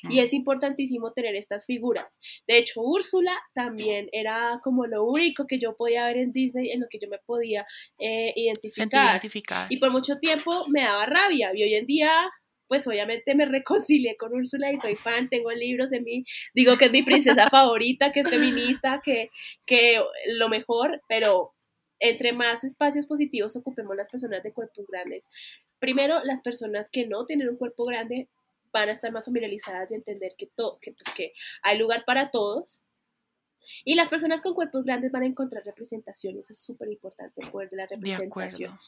Y 0.10 0.20
es 0.20 0.34
importantísimo 0.34 1.14
tener 1.14 1.36
estas 1.36 1.66
figuras. 1.66 2.20
De 2.48 2.58
hecho, 2.58 2.82
Úrsula 2.82 3.38
también 3.54 4.10
era 4.12 4.60
como 4.64 4.86
lo 4.86 5.06
único 5.06 5.48
que 5.48 5.60
yo 5.60 5.76
podía 5.76 6.06
ver 6.06 6.18
en 6.18 6.32
Disney, 6.32 6.72
en 6.72 6.82
lo 6.82 6.88
que 6.90 7.00
yo 7.00 7.08
me 7.08 7.20
podía 7.20 7.66
eh, 8.00 8.34
identificar. 8.36 9.12
identificar. 9.12 9.68
Y 9.70 9.78
por 9.78 9.92
mucho 9.92 10.18
tiempo 10.18 10.66
me 10.70 10.84
daba 10.84 11.06
rabia 11.06 11.52
y 11.54 11.64
hoy 11.64 11.74
en 11.76 11.86
día 11.86 12.12
pues 12.72 12.88
obviamente 12.88 13.36
me 13.36 13.46
reconcilié 13.46 14.16
con 14.16 14.34
Úrsula 14.34 14.72
y 14.72 14.78
soy 14.78 14.96
fan, 14.96 15.28
tengo 15.28 15.52
libros 15.52 15.92
en 15.92 16.06
mí, 16.06 16.24
digo 16.56 16.78
que 16.78 16.86
es 16.86 16.92
mi 16.94 17.04
princesa 17.04 17.48
favorita, 17.48 18.14
que 18.14 18.22
es 18.22 18.30
feminista, 18.30 19.02
que, 19.04 19.30
que 19.66 20.02
lo 20.28 20.48
mejor, 20.48 21.02
pero 21.10 21.54
entre 22.00 22.32
más 22.32 22.64
espacios 22.64 23.08
positivos 23.08 23.58
ocupemos 23.58 23.94
las 23.98 24.08
personas 24.08 24.42
de 24.42 24.54
cuerpos 24.54 24.86
grandes. 24.88 25.28
Primero, 25.80 26.24
las 26.24 26.42
personas 26.42 26.90
que 26.90 27.06
no 27.06 27.26
tienen 27.26 27.50
un 27.50 27.58
cuerpo 27.58 27.84
grande, 27.84 28.30
van 28.72 28.88
a 28.88 28.94
estar 28.94 29.12
más 29.12 29.26
familiarizadas 29.26 29.92
y 29.92 29.96
entender 29.96 30.36
que, 30.38 30.48
todo, 30.56 30.80
que, 30.80 30.94
pues, 30.94 31.14
que 31.14 31.34
hay 31.64 31.78
lugar 31.78 32.06
para 32.06 32.32
todos. 32.32 32.80
Y 33.84 33.96
las 33.96 34.08
personas 34.08 34.40
con 34.40 34.54
cuerpos 34.54 34.86
grandes 34.86 35.12
van 35.12 35.24
a 35.24 35.26
encontrar 35.26 35.66
representación, 35.66 36.38
eso 36.38 36.54
es 36.54 36.64
súper 36.64 36.90
importante, 36.90 37.42
el 37.42 37.52
poder 37.52 37.68
de 37.68 37.76
la 37.76 37.88
representación. 37.88 38.80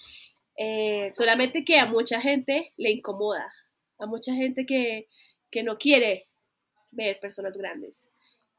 Eh, 0.56 1.12
solamente 1.15 1.65
que 1.65 1.80
a 1.80 1.86
mucha 1.86 2.22
gente 2.22 2.72
le 2.78 2.91
incomoda, 2.91 3.52
a 3.99 4.06
mucha 4.06 4.34
gente 4.34 4.65
que, 4.65 5.08
que 5.49 5.63
no 5.63 5.77
quiere 5.77 6.27
ver 6.91 7.19
personas 7.19 7.58
grandes. 7.58 8.10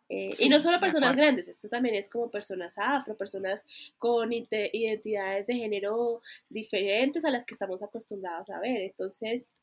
Eh, 0.09 0.31
y 0.39 0.49
no 0.51 0.61
solo 0.61 0.79
personas 0.81 1.17
grandes, 1.17 1.49
esto 1.49 1.67
también 1.69 1.95
es 1.95 2.11
como 2.11 2.31
personas 2.31 2.77
afro, 2.77 3.17
personas 3.17 3.65
con 3.97 4.33
identidades 4.33 5.47
de 5.47 5.55
género 5.55 6.21
diferentes 6.51 7.25
a 7.25 7.31
las 7.31 7.47
que 7.47 7.55
estamos 7.55 7.83
acostumbrados 7.83 8.51
a 8.51 8.61
ver. 8.61 8.83
Entonces, 8.83 9.57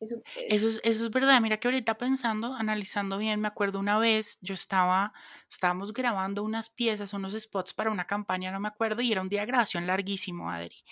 eso, 0.00 0.16
eso, 0.48 0.68
es, 0.68 0.80
eso 0.82 1.04
es 1.04 1.10
verdad. 1.10 1.40
Mira 1.42 1.58
que 1.58 1.68
ahorita 1.68 1.98
pensando, 1.98 2.54
analizando 2.54 3.18
bien, 3.18 3.40
me 3.40 3.48
acuerdo 3.48 3.78
una 3.78 3.98
vez, 3.98 4.38
yo 4.40 4.54
estaba, 4.54 5.12
estábamos 5.48 5.92
grabando 5.92 6.42
unas 6.42 6.70
piezas, 6.70 7.12
unos 7.12 7.38
spots 7.38 7.74
para 7.74 7.90
una 7.90 8.06
campaña, 8.06 8.50
no 8.50 8.60
me 8.60 8.68
acuerdo, 8.68 9.02
y 9.02 9.12
era 9.12 9.20
un 9.20 9.28
día 9.28 9.40
de 9.40 9.46
grabación 9.46 9.86
larguísimo, 9.86 10.50
Adri. 10.50 10.82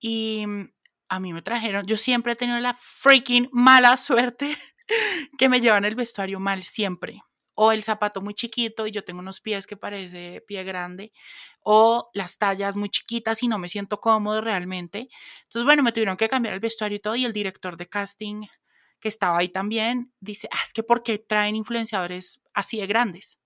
Y 0.00 0.44
a 1.08 1.20
mí 1.20 1.32
me 1.32 1.42
trajeron, 1.42 1.86
yo 1.86 1.96
siempre 1.96 2.32
he 2.32 2.36
tenido 2.36 2.60
la 2.60 2.74
freaking 2.74 3.48
mala 3.52 3.96
suerte 3.96 4.56
que 5.38 5.48
me 5.48 5.60
llevan 5.60 5.84
el 5.84 5.94
vestuario 5.94 6.40
mal 6.40 6.62
siempre 6.62 7.22
o 7.60 7.72
el 7.72 7.82
zapato 7.82 8.20
muy 8.20 8.34
chiquito 8.34 8.86
y 8.86 8.92
yo 8.92 9.02
tengo 9.02 9.18
unos 9.18 9.40
pies 9.40 9.66
que 9.66 9.76
parece 9.76 10.44
pie 10.46 10.62
grande, 10.62 11.12
o 11.60 12.08
las 12.14 12.38
tallas 12.38 12.76
muy 12.76 12.88
chiquitas 12.88 13.42
y 13.42 13.48
no 13.48 13.58
me 13.58 13.68
siento 13.68 14.00
cómodo 14.00 14.40
realmente. 14.40 15.08
Entonces, 15.42 15.64
bueno, 15.64 15.82
me 15.82 15.90
tuvieron 15.90 16.16
que 16.16 16.28
cambiar 16.28 16.54
el 16.54 16.60
vestuario 16.60 16.94
y 16.94 17.00
todo, 17.00 17.16
y 17.16 17.24
el 17.24 17.32
director 17.32 17.76
de 17.76 17.88
casting 17.88 18.46
que 19.00 19.08
estaba 19.08 19.38
ahí 19.38 19.48
también 19.48 20.12
dice, 20.20 20.48
ah, 20.52 20.60
es 20.64 20.72
que 20.72 20.84
¿por 20.84 21.02
qué 21.02 21.18
traen 21.18 21.56
influenciadores 21.56 22.40
así 22.54 22.78
de 22.78 22.86
grandes? 22.86 23.38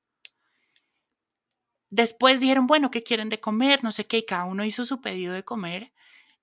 Después 1.88 2.38
dijeron, 2.38 2.66
bueno, 2.66 2.90
¿qué 2.90 3.02
quieren 3.02 3.30
de 3.30 3.40
comer? 3.40 3.82
No 3.82 3.92
sé 3.92 4.06
qué, 4.06 4.18
y 4.18 4.26
cada 4.26 4.44
uno 4.44 4.62
hizo 4.66 4.84
su 4.84 5.00
pedido 5.00 5.32
de 5.32 5.42
comer. 5.42 5.90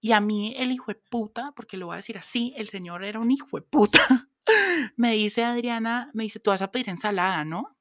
Y 0.02 0.14
a 0.14 0.22
mí 0.22 0.54
el 0.58 0.72
hijo 0.72 0.92
de 0.92 0.96
puta, 0.96 1.52
porque 1.56 1.78
lo 1.78 1.88
voy 1.88 1.94
a 1.94 1.98
decir 1.98 2.18
así, 2.18 2.54
el 2.58 2.70
señor 2.70 3.04
era 3.04 3.20
un 3.20 3.32
hijo 3.32 3.60
de 3.60 3.62
puta. 3.64 4.00
me 4.96 5.14
dice 5.14 5.44
Adriana, 5.44 6.10
me 6.14 6.24
dice, 6.24 6.40
tú 6.40 6.52
vas 6.52 6.62
a 6.62 6.72
pedir 6.72 6.90
ensalada, 6.90 7.44
¿no? 7.46 7.76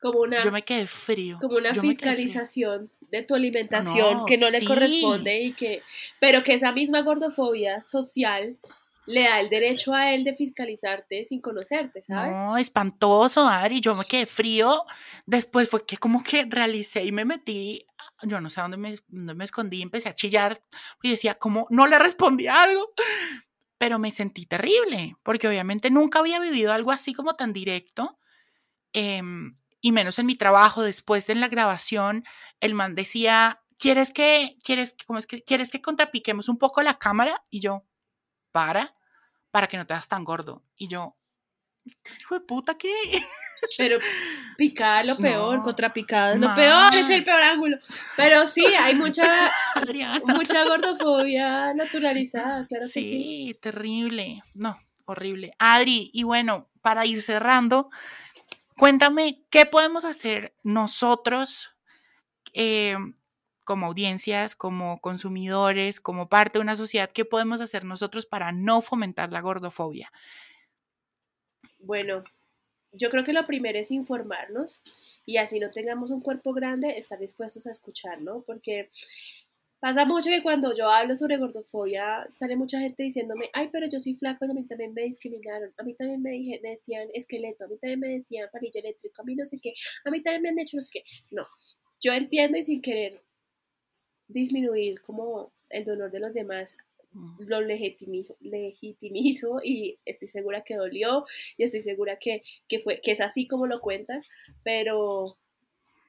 Como 0.00 0.20
una, 0.20 0.42
yo 0.42 0.50
me 0.50 0.62
quedé 0.62 0.86
frío. 0.86 1.38
Como 1.40 1.56
una 1.56 1.74
fiscalización 1.74 2.90
de 3.10 3.22
tu 3.22 3.34
alimentación 3.34 4.24
que 4.24 4.38
no 4.38 4.48
le 4.48 4.64
corresponde 4.64 5.42
y 5.42 5.52
que, 5.52 5.82
pero 6.20 6.42
que 6.42 6.54
esa 6.54 6.72
misma 6.72 7.02
gordofobia 7.02 7.82
social 7.82 8.56
le 9.06 9.22
da 9.22 9.40
el 9.40 9.48
derecho 9.48 9.94
a 9.94 10.12
él 10.12 10.24
de 10.24 10.34
fiscalizarte 10.34 11.24
sin 11.24 11.40
conocerte, 11.40 12.02
¿sabes? 12.02 12.32
No, 12.32 12.56
espantoso, 12.56 13.46
Adri, 13.46 13.80
yo 13.80 13.96
me 13.96 14.04
quedé 14.04 14.26
frío. 14.26 14.84
Después 15.26 15.68
fue 15.68 15.84
que 15.84 15.96
como 15.96 16.22
que 16.22 16.46
realicé 16.48 17.04
y 17.04 17.12
me 17.12 17.24
metí, 17.24 17.84
yo 18.22 18.40
no 18.40 18.50
sé 18.50 18.60
dónde 18.60 18.76
me, 18.76 18.94
dónde 19.08 19.34
me 19.34 19.44
escondí, 19.44 19.82
empecé 19.82 20.08
a 20.08 20.14
chillar 20.14 20.62
y 21.02 21.10
decía, 21.10 21.34
como 21.34 21.66
no 21.70 21.86
le 21.86 21.98
respondí 21.98 22.46
algo? 22.46 22.92
pero 23.80 23.98
me 23.98 24.10
sentí 24.10 24.44
terrible, 24.44 25.16
porque 25.22 25.48
obviamente 25.48 25.90
nunca 25.90 26.18
había 26.18 26.38
vivido 26.38 26.70
algo 26.70 26.92
así 26.92 27.14
como 27.14 27.34
tan 27.34 27.54
directo, 27.54 28.18
em, 28.92 29.56
y 29.80 29.92
menos 29.92 30.18
en 30.18 30.26
mi 30.26 30.34
trabajo. 30.34 30.82
Después 30.82 31.26
de 31.26 31.34
la 31.34 31.48
grabación, 31.48 32.22
el 32.60 32.74
man 32.74 32.94
decía, 32.94 33.62
¿quieres 33.78 34.12
que, 34.12 34.58
quieres, 34.62 34.94
cómo 35.06 35.18
es 35.18 35.26
que, 35.26 35.42
quieres 35.42 35.70
que 35.70 35.80
contrapiquemos 35.80 36.50
un 36.50 36.58
poco 36.58 36.82
la 36.82 36.98
cámara? 36.98 37.42
Y 37.48 37.60
yo, 37.60 37.86
para, 38.52 38.94
para 39.50 39.66
que 39.66 39.76
no 39.76 39.86
te 39.86 39.94
hagas 39.94 40.08
tan 40.08 40.24
gordo. 40.24 40.62
Y 40.76 40.88
yo, 40.88 41.16
hijo 42.20 42.34
de 42.34 42.40
puta, 42.40 42.76
¿qué? 42.76 42.92
Pero 43.76 43.98
picada 44.56 45.00
es 45.00 45.06
lo 45.06 45.16
peor, 45.16 45.62
contrapicada 45.62 46.34
es 46.34 46.40
lo 46.40 46.54
peor, 46.54 46.94
es 46.94 47.10
el 47.10 47.24
peor 47.24 47.42
ángulo. 47.42 47.78
Pero 48.16 48.48
sí, 48.48 48.64
hay 48.64 48.94
mucha, 48.94 49.50
mucha 50.24 50.64
gordofobia 50.64 51.74
naturalizada, 51.74 52.66
claro 52.66 52.86
sí, 52.86 53.02
que 53.02 53.52
sí. 53.52 53.58
terrible. 53.60 54.42
No, 54.54 54.78
horrible. 55.04 55.52
Adri, 55.58 56.10
y 56.12 56.22
bueno, 56.22 56.70
para 56.80 57.04
ir 57.06 57.22
cerrando, 57.22 57.90
cuéntame, 58.76 59.44
¿qué 59.50 59.66
podemos 59.66 60.04
hacer 60.04 60.54
nosotros 60.62 61.70
eh, 62.54 62.96
como 63.70 63.86
audiencias, 63.86 64.56
como 64.56 65.00
consumidores, 65.00 66.00
como 66.00 66.28
parte 66.28 66.58
de 66.58 66.62
una 66.62 66.74
sociedad? 66.74 67.08
¿Qué 67.08 67.24
podemos 67.24 67.60
hacer 67.60 67.84
nosotros 67.84 68.26
para 68.26 68.50
no 68.50 68.80
fomentar 68.80 69.30
la 69.30 69.40
gordofobia? 69.40 70.10
Bueno, 71.78 72.24
yo 72.90 73.10
creo 73.10 73.22
que 73.22 73.32
lo 73.32 73.46
primero 73.46 73.78
es 73.78 73.92
informarnos 73.92 74.82
y 75.24 75.36
así 75.36 75.60
no 75.60 75.70
tengamos 75.70 76.10
un 76.10 76.20
cuerpo 76.20 76.52
grande, 76.52 76.98
estar 76.98 77.20
dispuestos 77.20 77.68
a 77.68 77.70
escuchar, 77.70 78.20
¿no? 78.20 78.42
Porque 78.42 78.90
pasa 79.78 80.04
mucho 80.04 80.30
que 80.30 80.42
cuando 80.42 80.74
yo 80.74 80.90
hablo 80.90 81.14
sobre 81.14 81.36
gordofobia, 81.36 82.28
sale 82.34 82.56
mucha 82.56 82.80
gente 82.80 83.04
diciéndome, 83.04 83.50
ay, 83.52 83.68
pero 83.70 83.86
yo 83.88 84.00
soy 84.00 84.16
flaco 84.16 84.46
y 84.46 84.50
a 84.50 84.54
mí 84.54 84.64
también 84.64 84.94
me 84.94 85.04
discriminaron, 85.04 85.72
a 85.78 85.84
mí 85.84 85.94
también 85.94 86.20
me, 86.20 86.58
me 86.60 86.70
decían 86.70 87.06
esqueleto, 87.14 87.66
a 87.66 87.68
mí 87.68 87.78
también 87.78 88.00
me 88.00 88.08
decían 88.08 88.48
palillo 88.52 88.80
eléctrico, 88.80 89.22
a 89.22 89.24
mí 89.24 89.36
no 89.36 89.46
sé 89.46 89.60
qué, 89.62 89.74
a 90.04 90.10
mí 90.10 90.20
también 90.24 90.42
me 90.42 90.48
han 90.48 90.58
hecho 90.58 90.76
no 90.76 90.82
sé 90.82 90.90
qué. 90.92 91.04
No, 91.30 91.46
yo 92.00 92.12
entiendo 92.12 92.58
y 92.58 92.64
sin 92.64 92.82
querer 92.82 93.22
disminuir 94.32 95.00
como 95.02 95.52
el 95.68 95.84
dolor 95.84 96.10
de 96.10 96.20
los 96.20 96.32
demás, 96.32 96.76
lo 97.38 97.60
legitimizo, 97.60 99.60
y 99.62 99.98
estoy 100.04 100.28
segura 100.28 100.62
que 100.62 100.76
dolió 100.76 101.24
y 101.56 101.64
estoy 101.64 101.80
segura 101.80 102.18
que, 102.18 102.42
fue, 102.82 103.00
que 103.00 103.12
es 103.12 103.20
así 103.20 103.46
como 103.46 103.66
lo 103.66 103.80
cuentan, 103.80 104.22
pero 104.62 105.36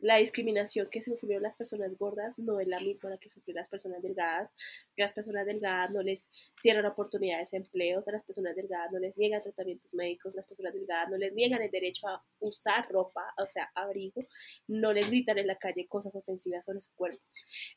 la 0.02 0.18
discriminación 0.18 0.90
que 0.90 1.02
sufrieron 1.02 1.44
las 1.44 1.56
personas 1.56 1.98
gordas 1.98 2.38
no 2.38 2.60
es 2.60 2.68
la 2.68 2.80
misma 2.80 3.12
la 3.12 3.18
que 3.18 3.30
sufrieron 3.30 3.60
las 3.62 3.70
personas 3.70 4.02
delgadas. 4.02 4.54
Las 4.98 5.14
personas 5.14 5.46
delgadas 5.46 5.92
no 5.92 6.02
les 6.02 6.30
cierran 6.60 6.86
oportunidades 6.86 7.52
de 7.52 7.58
empleos, 7.58 8.08
a 8.08 8.12
las 8.12 8.24
personas 8.24 8.56
delgadas 8.56 8.92
no 8.92 9.00
les 9.00 9.18
niegan 9.18 9.42
tratamientos 9.42 9.94
médicos, 9.94 10.36
las 10.36 10.48
personas 10.48 10.74
delgadas 10.74 11.10
no 11.10 11.18
les 11.18 11.34
niegan 11.34 11.62
el 11.62 11.72
derecho 11.72 12.08
a 12.08 12.24
usar 12.40 12.90
ropa, 12.92 13.34
o 13.38 13.48
sea, 13.48 13.72
abrigo, 13.76 14.26
no 14.68 14.92
les 14.92 15.10
gritan 15.10 15.38
en 15.38 15.48
la 15.48 15.58
calle 15.58 15.88
cosas 15.88 16.16
ofensivas 16.16 16.66
sobre 16.66 16.82
su 16.82 16.94
cuerpo. 16.96 17.24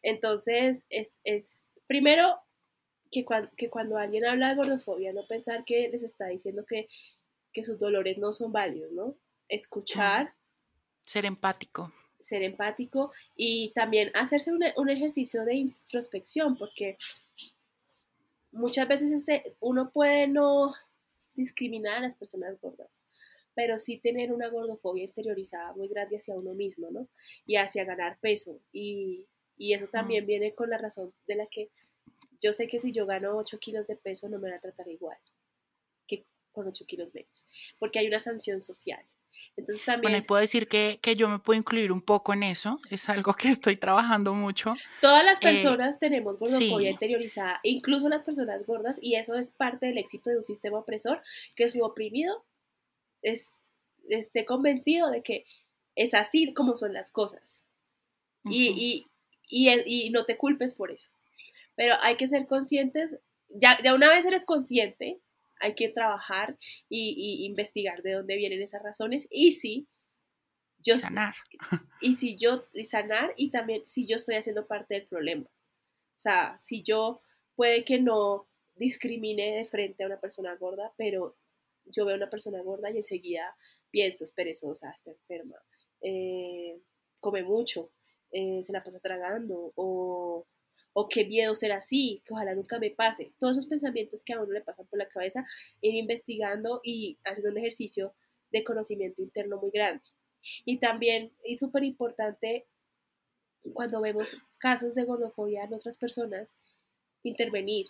Entonces, 0.03 0.85
es, 0.89 1.21
es 1.25 1.67
primero 1.87 2.41
que, 3.57 3.71
cuando 3.71 3.97
alguien 3.97 4.25
habla 4.25 4.51
de 4.51 4.57
gordofobia, 4.57 5.13
no 5.13 5.27
pensar 5.27 5.65
que 5.65 5.89
les 5.89 6.03
está 6.03 6.27
diciendo 6.27 6.65
que, 6.67 6.89
sus 7.63 7.79
dolores 7.79 8.19
no 8.19 8.33
son 8.33 8.51
válidos, 8.51 8.91
¿no? 8.91 9.17
Escuchar. 9.49 10.35
Ser 11.03 11.25
empático. 11.25 11.93
Ser 12.25 12.43
empático 12.43 13.13
y 13.37 13.71
también 13.75 14.11
hacerse 14.15 14.51
un, 14.51 14.89
ejercicio 14.89 15.45
de 15.45 15.57
introspección, 15.57 16.57
porque 16.57 16.97
muchas 18.51 18.89
veces 18.89 19.27
uno 19.61 19.91
puede 19.91 20.27
no 20.27 20.73
discriminar 21.35 21.99
a 21.99 22.01
las 22.01 22.15
personas 22.15 22.59
gordas, 22.63 23.05
pero 23.55 23.79
sí 23.79 23.99
tener 23.99 24.33
una 24.33 24.49
gordofobia 24.49 25.05
interiorizada 25.05 25.75
muy 25.75 25.89
grande 25.89 26.17
hacia 26.17 26.35
uno 26.35 26.55
mismo, 26.55 26.91
¿no? 26.91 27.09
Y 27.45 27.57
hacia 27.57 27.85
ganar 27.85 28.19
peso. 28.21 28.59
Y, 28.73 29.27
y 29.59 29.75
eso 29.75 29.87
también 29.89 30.25
viene 30.25 30.55
con 30.55 30.71
la 30.71 30.79
razón 30.79 31.13
de 31.27 31.35
la 31.35 31.47
que 31.47 31.69
yo 32.41 32.53
sé 32.53 32.67
que 32.67 32.79
si 32.79 32.93
yo 32.93 33.07
gano 33.07 33.37
8 33.37 33.59
kilos 33.59 33.87
de 33.87 33.97
peso 33.97 34.29
no 34.29 34.39
me 34.39 34.49
van 34.49 34.59
a 34.59 34.61
tratar 34.61 34.89
igual 34.89 35.19
que 36.07 36.25
con 36.53 36.67
8 36.67 36.87
kilos 36.87 37.15
menos, 37.15 37.47
porque 37.79 37.99
hay 37.99 38.07
una 38.07 38.19
sanción 38.19 38.63
social. 38.63 39.05
Entonces 39.57 39.85
también... 39.85 40.03
Bueno, 40.03 40.19
y 40.19 40.27
puedo 40.27 40.41
decir 40.41 40.69
que, 40.69 40.99
yo 41.17 41.29
me 41.29 41.39
puedo 41.39 41.59
incluir 41.59 41.93
un 41.93 42.03
poco 42.03 42.33
en 42.33 42.43
eso, 42.43 42.81
es 42.91 43.09
algo 43.09 43.35
que 43.35 43.49
estoy 43.49 43.77
trabajando 43.77 44.35
mucho. 44.35 44.75
Todas 45.01 45.25
las 45.25 45.39
eh, 45.39 45.43
personas 45.43 45.99
tenemos 45.99 46.39
gordofobia 46.39 46.91
interiorizada, 46.91 47.61
incluso 47.63 48.09
las 48.09 48.23
personas 48.23 48.67
gordas, 48.67 48.99
y 49.01 49.15
eso 49.15 49.37
es 49.37 49.51
parte 49.51 49.87
del 49.87 49.99
éxito 49.99 50.31
de 50.31 50.39
un 50.39 50.45
sistema 50.45 50.79
opresor, 50.79 51.23
que 51.55 51.69
su 51.69 51.83
oprimido 51.85 52.45
es, 53.23 53.53
esté 54.09 54.45
convencido 54.45 55.11
de 55.11 55.23
que 55.23 55.45
es 55.95 56.15
así 56.15 56.53
como 56.53 56.77
son 56.77 56.93
las 56.93 57.11
cosas. 57.11 57.65
y, 58.45 59.07
y, 59.49 59.71
y 59.87 60.11
no 60.11 60.25
te 60.25 60.37
culpes 60.37 60.75
por 60.75 60.91
eso. 60.91 61.11
Pero 61.77 61.95
hay 62.01 62.17
que 62.17 62.27
ser 62.27 62.47
conscientes, 62.47 63.19
ya, 63.49 63.79
de 63.83 63.93
una 63.93 64.09
vez 64.09 64.27
eres 64.27 64.45
consciente, 64.45 65.21
hay 65.65 65.75
que 65.75 65.89
trabajar 65.89 66.59
y, 66.91 67.47
investigar 67.47 68.03
de 68.03 68.13
dónde 68.13 68.37
vienen 68.37 68.63
esas 68.63 68.83
razones. 68.83 69.27
Y 69.31 69.53
si 69.53 69.89
yo 70.79 70.97
sanar. 70.97 71.35
y 72.03 72.17
si 72.17 72.37
yo 72.37 72.67
y 72.75 72.85
sanar 72.85 73.33
y 73.37 73.51
también 73.51 73.87
si 73.87 74.07
yo 74.07 74.17
estoy 74.17 74.35
haciendo 74.37 74.67
parte 74.67 74.95
del 74.95 75.07
problema. 75.07 75.47
O 75.47 76.19
sea 76.19 76.57
si 76.59 76.83
yo 76.83 77.23
puede 77.57 77.85
que 77.85 77.99
no 77.99 78.47
discrimine 78.75 79.57
de 79.57 79.65
frente 79.65 80.05
a 80.05 80.07
una 80.07 80.21
persona 80.21 80.55
gorda 80.57 80.93
pero 80.99 81.37
yo 81.87 82.05
veo 82.05 82.15
a 82.15 82.19
una 82.19 82.31
persona 82.31 82.61
gorda 82.63 82.91
y 82.91 82.99
enseguida 82.99 83.57
pienso 83.91 84.25
es 84.25 84.33
perezosa 84.33 84.91
está 84.91 85.13
enferma 85.13 85.57
eh, 86.01 86.81
come 87.21 87.45
mucho 87.45 87.93
eh, 88.33 88.63
se 88.65 88.73
la 88.73 88.83
pasa 88.83 88.99
tragando 88.99 89.73
o 89.77 90.45
o 90.95 91.09
qué 91.09 91.27
miedo 91.27 91.55
ser 91.55 91.73
así, 91.73 92.23
que 92.25 92.33
ojalá 92.33 92.55
nunca 92.55 92.79
me 92.79 92.91
pase. 92.91 93.33
Todos 93.39 93.59
esos 93.59 93.69
pensamientos 93.69 94.25
que 94.25 94.33
a 94.33 94.41
uno 94.41 94.53
le 94.53 94.63
pasan 94.63 94.87
por 94.87 94.99
la 94.99 95.09
cabeza, 95.09 95.45
ir 95.83 95.95
investigando 95.95 96.81
y 96.83 97.19
haciendo 97.25 97.51
un 97.51 97.59
ejercicio 97.59 98.15
de 98.51 98.65
conocimiento 98.65 99.21
interno 99.21 99.59
muy 99.59 99.71
grande. 99.71 100.03
Y 100.65 100.79
también 100.79 101.33
es 101.43 101.59
súper 101.59 101.85
importante 101.85 102.67
cuando 103.73 104.01
vemos 104.01 104.39
casos 104.59 104.95
de 104.95 105.05
gordofobia 105.05 105.65
en 105.65 105.75
otras 105.75 105.97
personas, 105.97 106.55
intervenir. 107.23 107.87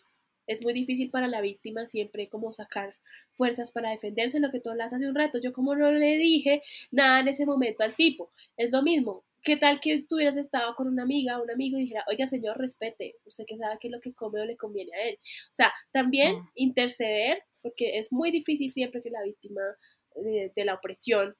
Es 0.46 0.62
muy 0.62 0.72
difícil 0.72 1.10
para 1.10 1.28
la 1.28 1.40
víctima 1.40 1.86
siempre 1.86 2.28
como 2.28 2.52
sacar 2.52 2.96
fuerzas 3.32 3.70
para 3.70 3.90
defenderse, 3.90 4.40
lo 4.40 4.50
que 4.50 4.60
tú 4.60 4.70
hablas 4.70 4.92
hace 4.92 5.08
un 5.08 5.14
rato. 5.14 5.38
Yo 5.38 5.52
como 5.52 5.74
no 5.74 5.90
le 5.90 6.16
dije 6.16 6.62
nada 6.90 7.20
en 7.20 7.28
ese 7.28 7.44
momento 7.44 7.82
al 7.82 7.94
tipo. 7.94 8.30
Es 8.56 8.72
lo 8.72 8.82
mismo. 8.82 9.24
¿Qué 9.44 9.58
tal 9.58 9.78
que 9.80 10.04
tú 10.08 10.16
hubieras 10.16 10.38
estado 10.38 10.74
con 10.74 10.88
una 10.88 11.02
amiga 11.02 11.38
o 11.38 11.42
un 11.42 11.50
amigo 11.50 11.78
y 11.78 11.82
dijera, 11.82 12.04
oiga 12.08 12.26
señor, 12.26 12.58
respete, 12.58 13.16
usted 13.26 13.44
que 13.46 13.58
sabe 13.58 13.76
qué 13.78 13.88
es 13.88 13.92
lo 13.92 14.00
que 14.00 14.14
come 14.14 14.40
o 14.40 14.44
le 14.46 14.56
conviene 14.56 14.90
a 14.96 15.08
él? 15.08 15.18
O 15.50 15.54
sea, 15.54 15.72
también 15.92 16.36
mm. 16.36 16.50
interceder, 16.54 17.42
porque 17.60 17.98
es 17.98 18.10
muy 18.10 18.30
difícil 18.30 18.72
siempre 18.72 19.02
que 19.02 19.10
la 19.10 19.22
víctima 19.22 19.60
de, 20.16 20.64
la 20.64 20.74
opresión 20.74 21.36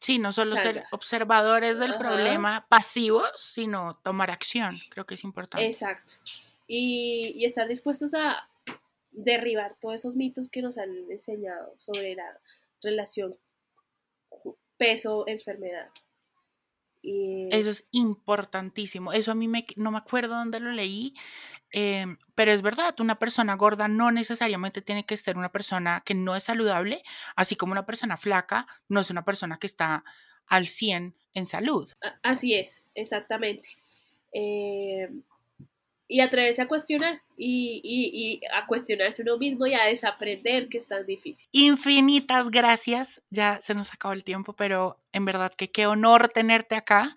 Sí, 0.00 0.18
no 0.18 0.32
solo 0.32 0.54
ser 0.56 0.84
observadores 0.92 1.78
del 1.78 1.96
problema 1.96 2.66
pasivos, 2.68 3.32
sino 3.36 3.98
tomar 4.02 4.30
acción. 4.30 4.78
Creo 4.90 5.06
que 5.06 5.14
es 5.14 5.24
importante. 5.24 5.64
Exacto. 5.64 6.14
Y, 6.66 7.32
y, 7.36 7.46
estar 7.46 7.66
dispuestos 7.66 8.12
a 8.12 8.50
derribar 9.12 9.76
todos 9.80 9.94
esos 9.94 10.14
mitos 10.14 10.50
que 10.50 10.60
nos 10.60 10.76
han 10.76 10.90
enseñado 11.10 11.74
sobre 11.78 12.16
la 12.16 12.38
relación 12.82 13.38
peso-enfermedad. 14.76 15.88
Eso 17.50 17.70
es 17.70 17.88
importantísimo. 17.92 19.12
Eso 19.12 19.32
a 19.32 19.34
mí 19.34 19.48
me, 19.48 19.64
no 19.76 19.90
me 19.90 19.98
acuerdo 19.98 20.36
dónde 20.36 20.60
lo 20.60 20.72
leí, 20.72 21.14
em, 21.70 22.16
pero 22.34 22.50
es 22.52 22.62
verdad, 22.62 22.98
una 23.00 23.18
persona 23.18 23.54
gorda 23.54 23.88
no 23.88 24.10
necesariamente 24.10 24.80
tiene 24.80 25.04
que 25.04 25.16
ser 25.16 25.36
una 25.36 25.52
persona 25.52 26.02
que 26.04 26.14
no 26.14 26.34
es 26.36 26.44
saludable, 26.44 27.02
así 27.36 27.56
como 27.56 27.72
una 27.72 27.86
persona 27.86 28.16
flaca 28.16 28.66
no 28.88 29.00
es 29.00 29.10
una 29.10 29.24
persona 29.24 29.58
que 29.58 29.66
está 29.66 30.04
al 30.46 30.66
100 30.66 31.16
en 31.34 31.46
salud. 31.46 31.90
Así 32.22 32.54
es, 32.54 32.80
exactamente. 32.94 33.68
Eh, 34.32 35.08
y 36.06 36.20
atreverse 36.20 36.62
a 36.62 36.68
cuestionar 36.68 37.22
y, 37.36 37.80
y, 37.82 38.40
a 38.54 38.66
cuestionarse 38.66 39.22
uno 39.22 39.38
mismo 39.38 39.66
y 39.66 39.74
a 39.74 39.84
desaprender 39.84 40.68
que 40.68 40.78
es 40.78 40.86
tan 40.86 41.06
difícil. 41.06 41.48
Infinitas 41.52 42.50
gracias, 42.50 43.22
ya 43.30 43.60
se 43.60 43.74
nos 43.74 43.92
acabó 43.92 44.12
el 44.12 44.24
tiempo, 44.24 44.54
pero 44.54 45.00
en 45.12 45.24
verdad 45.24 45.52
que 45.56 45.70
qué 45.70 45.86
honor 45.86 46.28
tenerte 46.28 46.76
acá. 46.76 47.14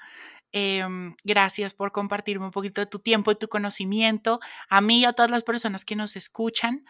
Em, 0.54 1.16
gracias 1.24 1.74
por 1.74 1.92
compartirme 1.92 2.46
un 2.46 2.52
poquito 2.52 2.80
de 2.82 2.88
tu 2.88 3.00
tiempo 3.00 3.32
y 3.32 3.36
tu 3.36 3.50
conocimiento 3.50 4.40
a 4.70 4.80
mí 4.80 5.02
y 5.02 5.06
a 5.06 5.14
todas 5.14 5.30
las 5.30 5.44
personas 5.44 5.84
que 5.84 5.96
nos 5.96 6.16
escuchan. 6.16 6.86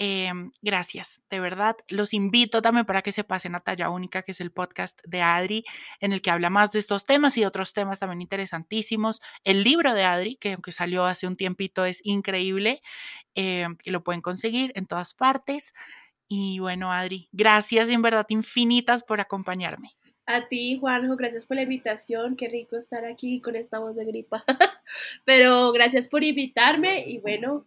Em, 0.00 0.52
gracias, 0.62 1.20
de 1.28 1.40
verdad. 1.40 1.76
Los 1.90 2.14
invito 2.14 2.62
también 2.62 2.86
para 2.86 3.02
que 3.02 3.10
se 3.10 3.24
pasen 3.24 3.56
a 3.56 3.60
Talla 3.60 3.90
Única, 3.90 4.22
que 4.22 4.30
es 4.30 4.40
el 4.40 4.52
podcast 4.52 5.00
de 5.04 5.22
Adri, 5.22 5.64
en 5.98 6.12
el 6.12 6.22
que 6.22 6.30
habla 6.30 6.50
más 6.50 6.70
de 6.70 6.78
estos 6.78 7.04
temas 7.04 7.36
y 7.36 7.44
otros 7.44 7.72
temas 7.72 7.98
también 7.98 8.22
interesantísimos. 8.22 9.20
El 9.42 9.64
libro 9.64 9.94
de 9.94 10.04
Adri, 10.04 10.36
que 10.36 10.52
aunque 10.52 10.70
salió 10.70 11.04
hace 11.04 11.26
un 11.26 11.36
tiempito, 11.36 11.84
es 11.84 12.00
increíble, 12.04 12.80
em, 13.34 13.76
que 13.76 13.90
lo 13.90 14.04
pueden 14.04 14.20
conseguir 14.20 14.72
en 14.76 14.86
todas 14.86 15.14
partes. 15.14 15.74
Y 16.28 16.60
bueno, 16.60 16.92
Adri, 16.92 17.28
gracias 17.32 17.88
en 17.88 18.02
verdad 18.02 18.26
infinitas 18.28 19.02
por 19.02 19.20
acompañarme. 19.20 19.96
A 20.26 20.46
ti, 20.46 20.78
Juanjo, 20.78 21.16
gracias 21.16 21.44
por 21.46 21.56
la 21.56 21.62
invitación. 21.62 22.36
Qué 22.36 22.48
rico 22.48 22.76
estar 22.76 23.04
aquí 23.04 23.40
con 23.40 23.56
esta 23.56 23.78
voz 23.80 23.96
de 23.96 24.04
gripa. 24.04 24.44
Pero 25.24 25.72
gracias 25.72 26.06
por 26.06 26.22
invitarme 26.22 27.08
y 27.08 27.18
bueno, 27.18 27.66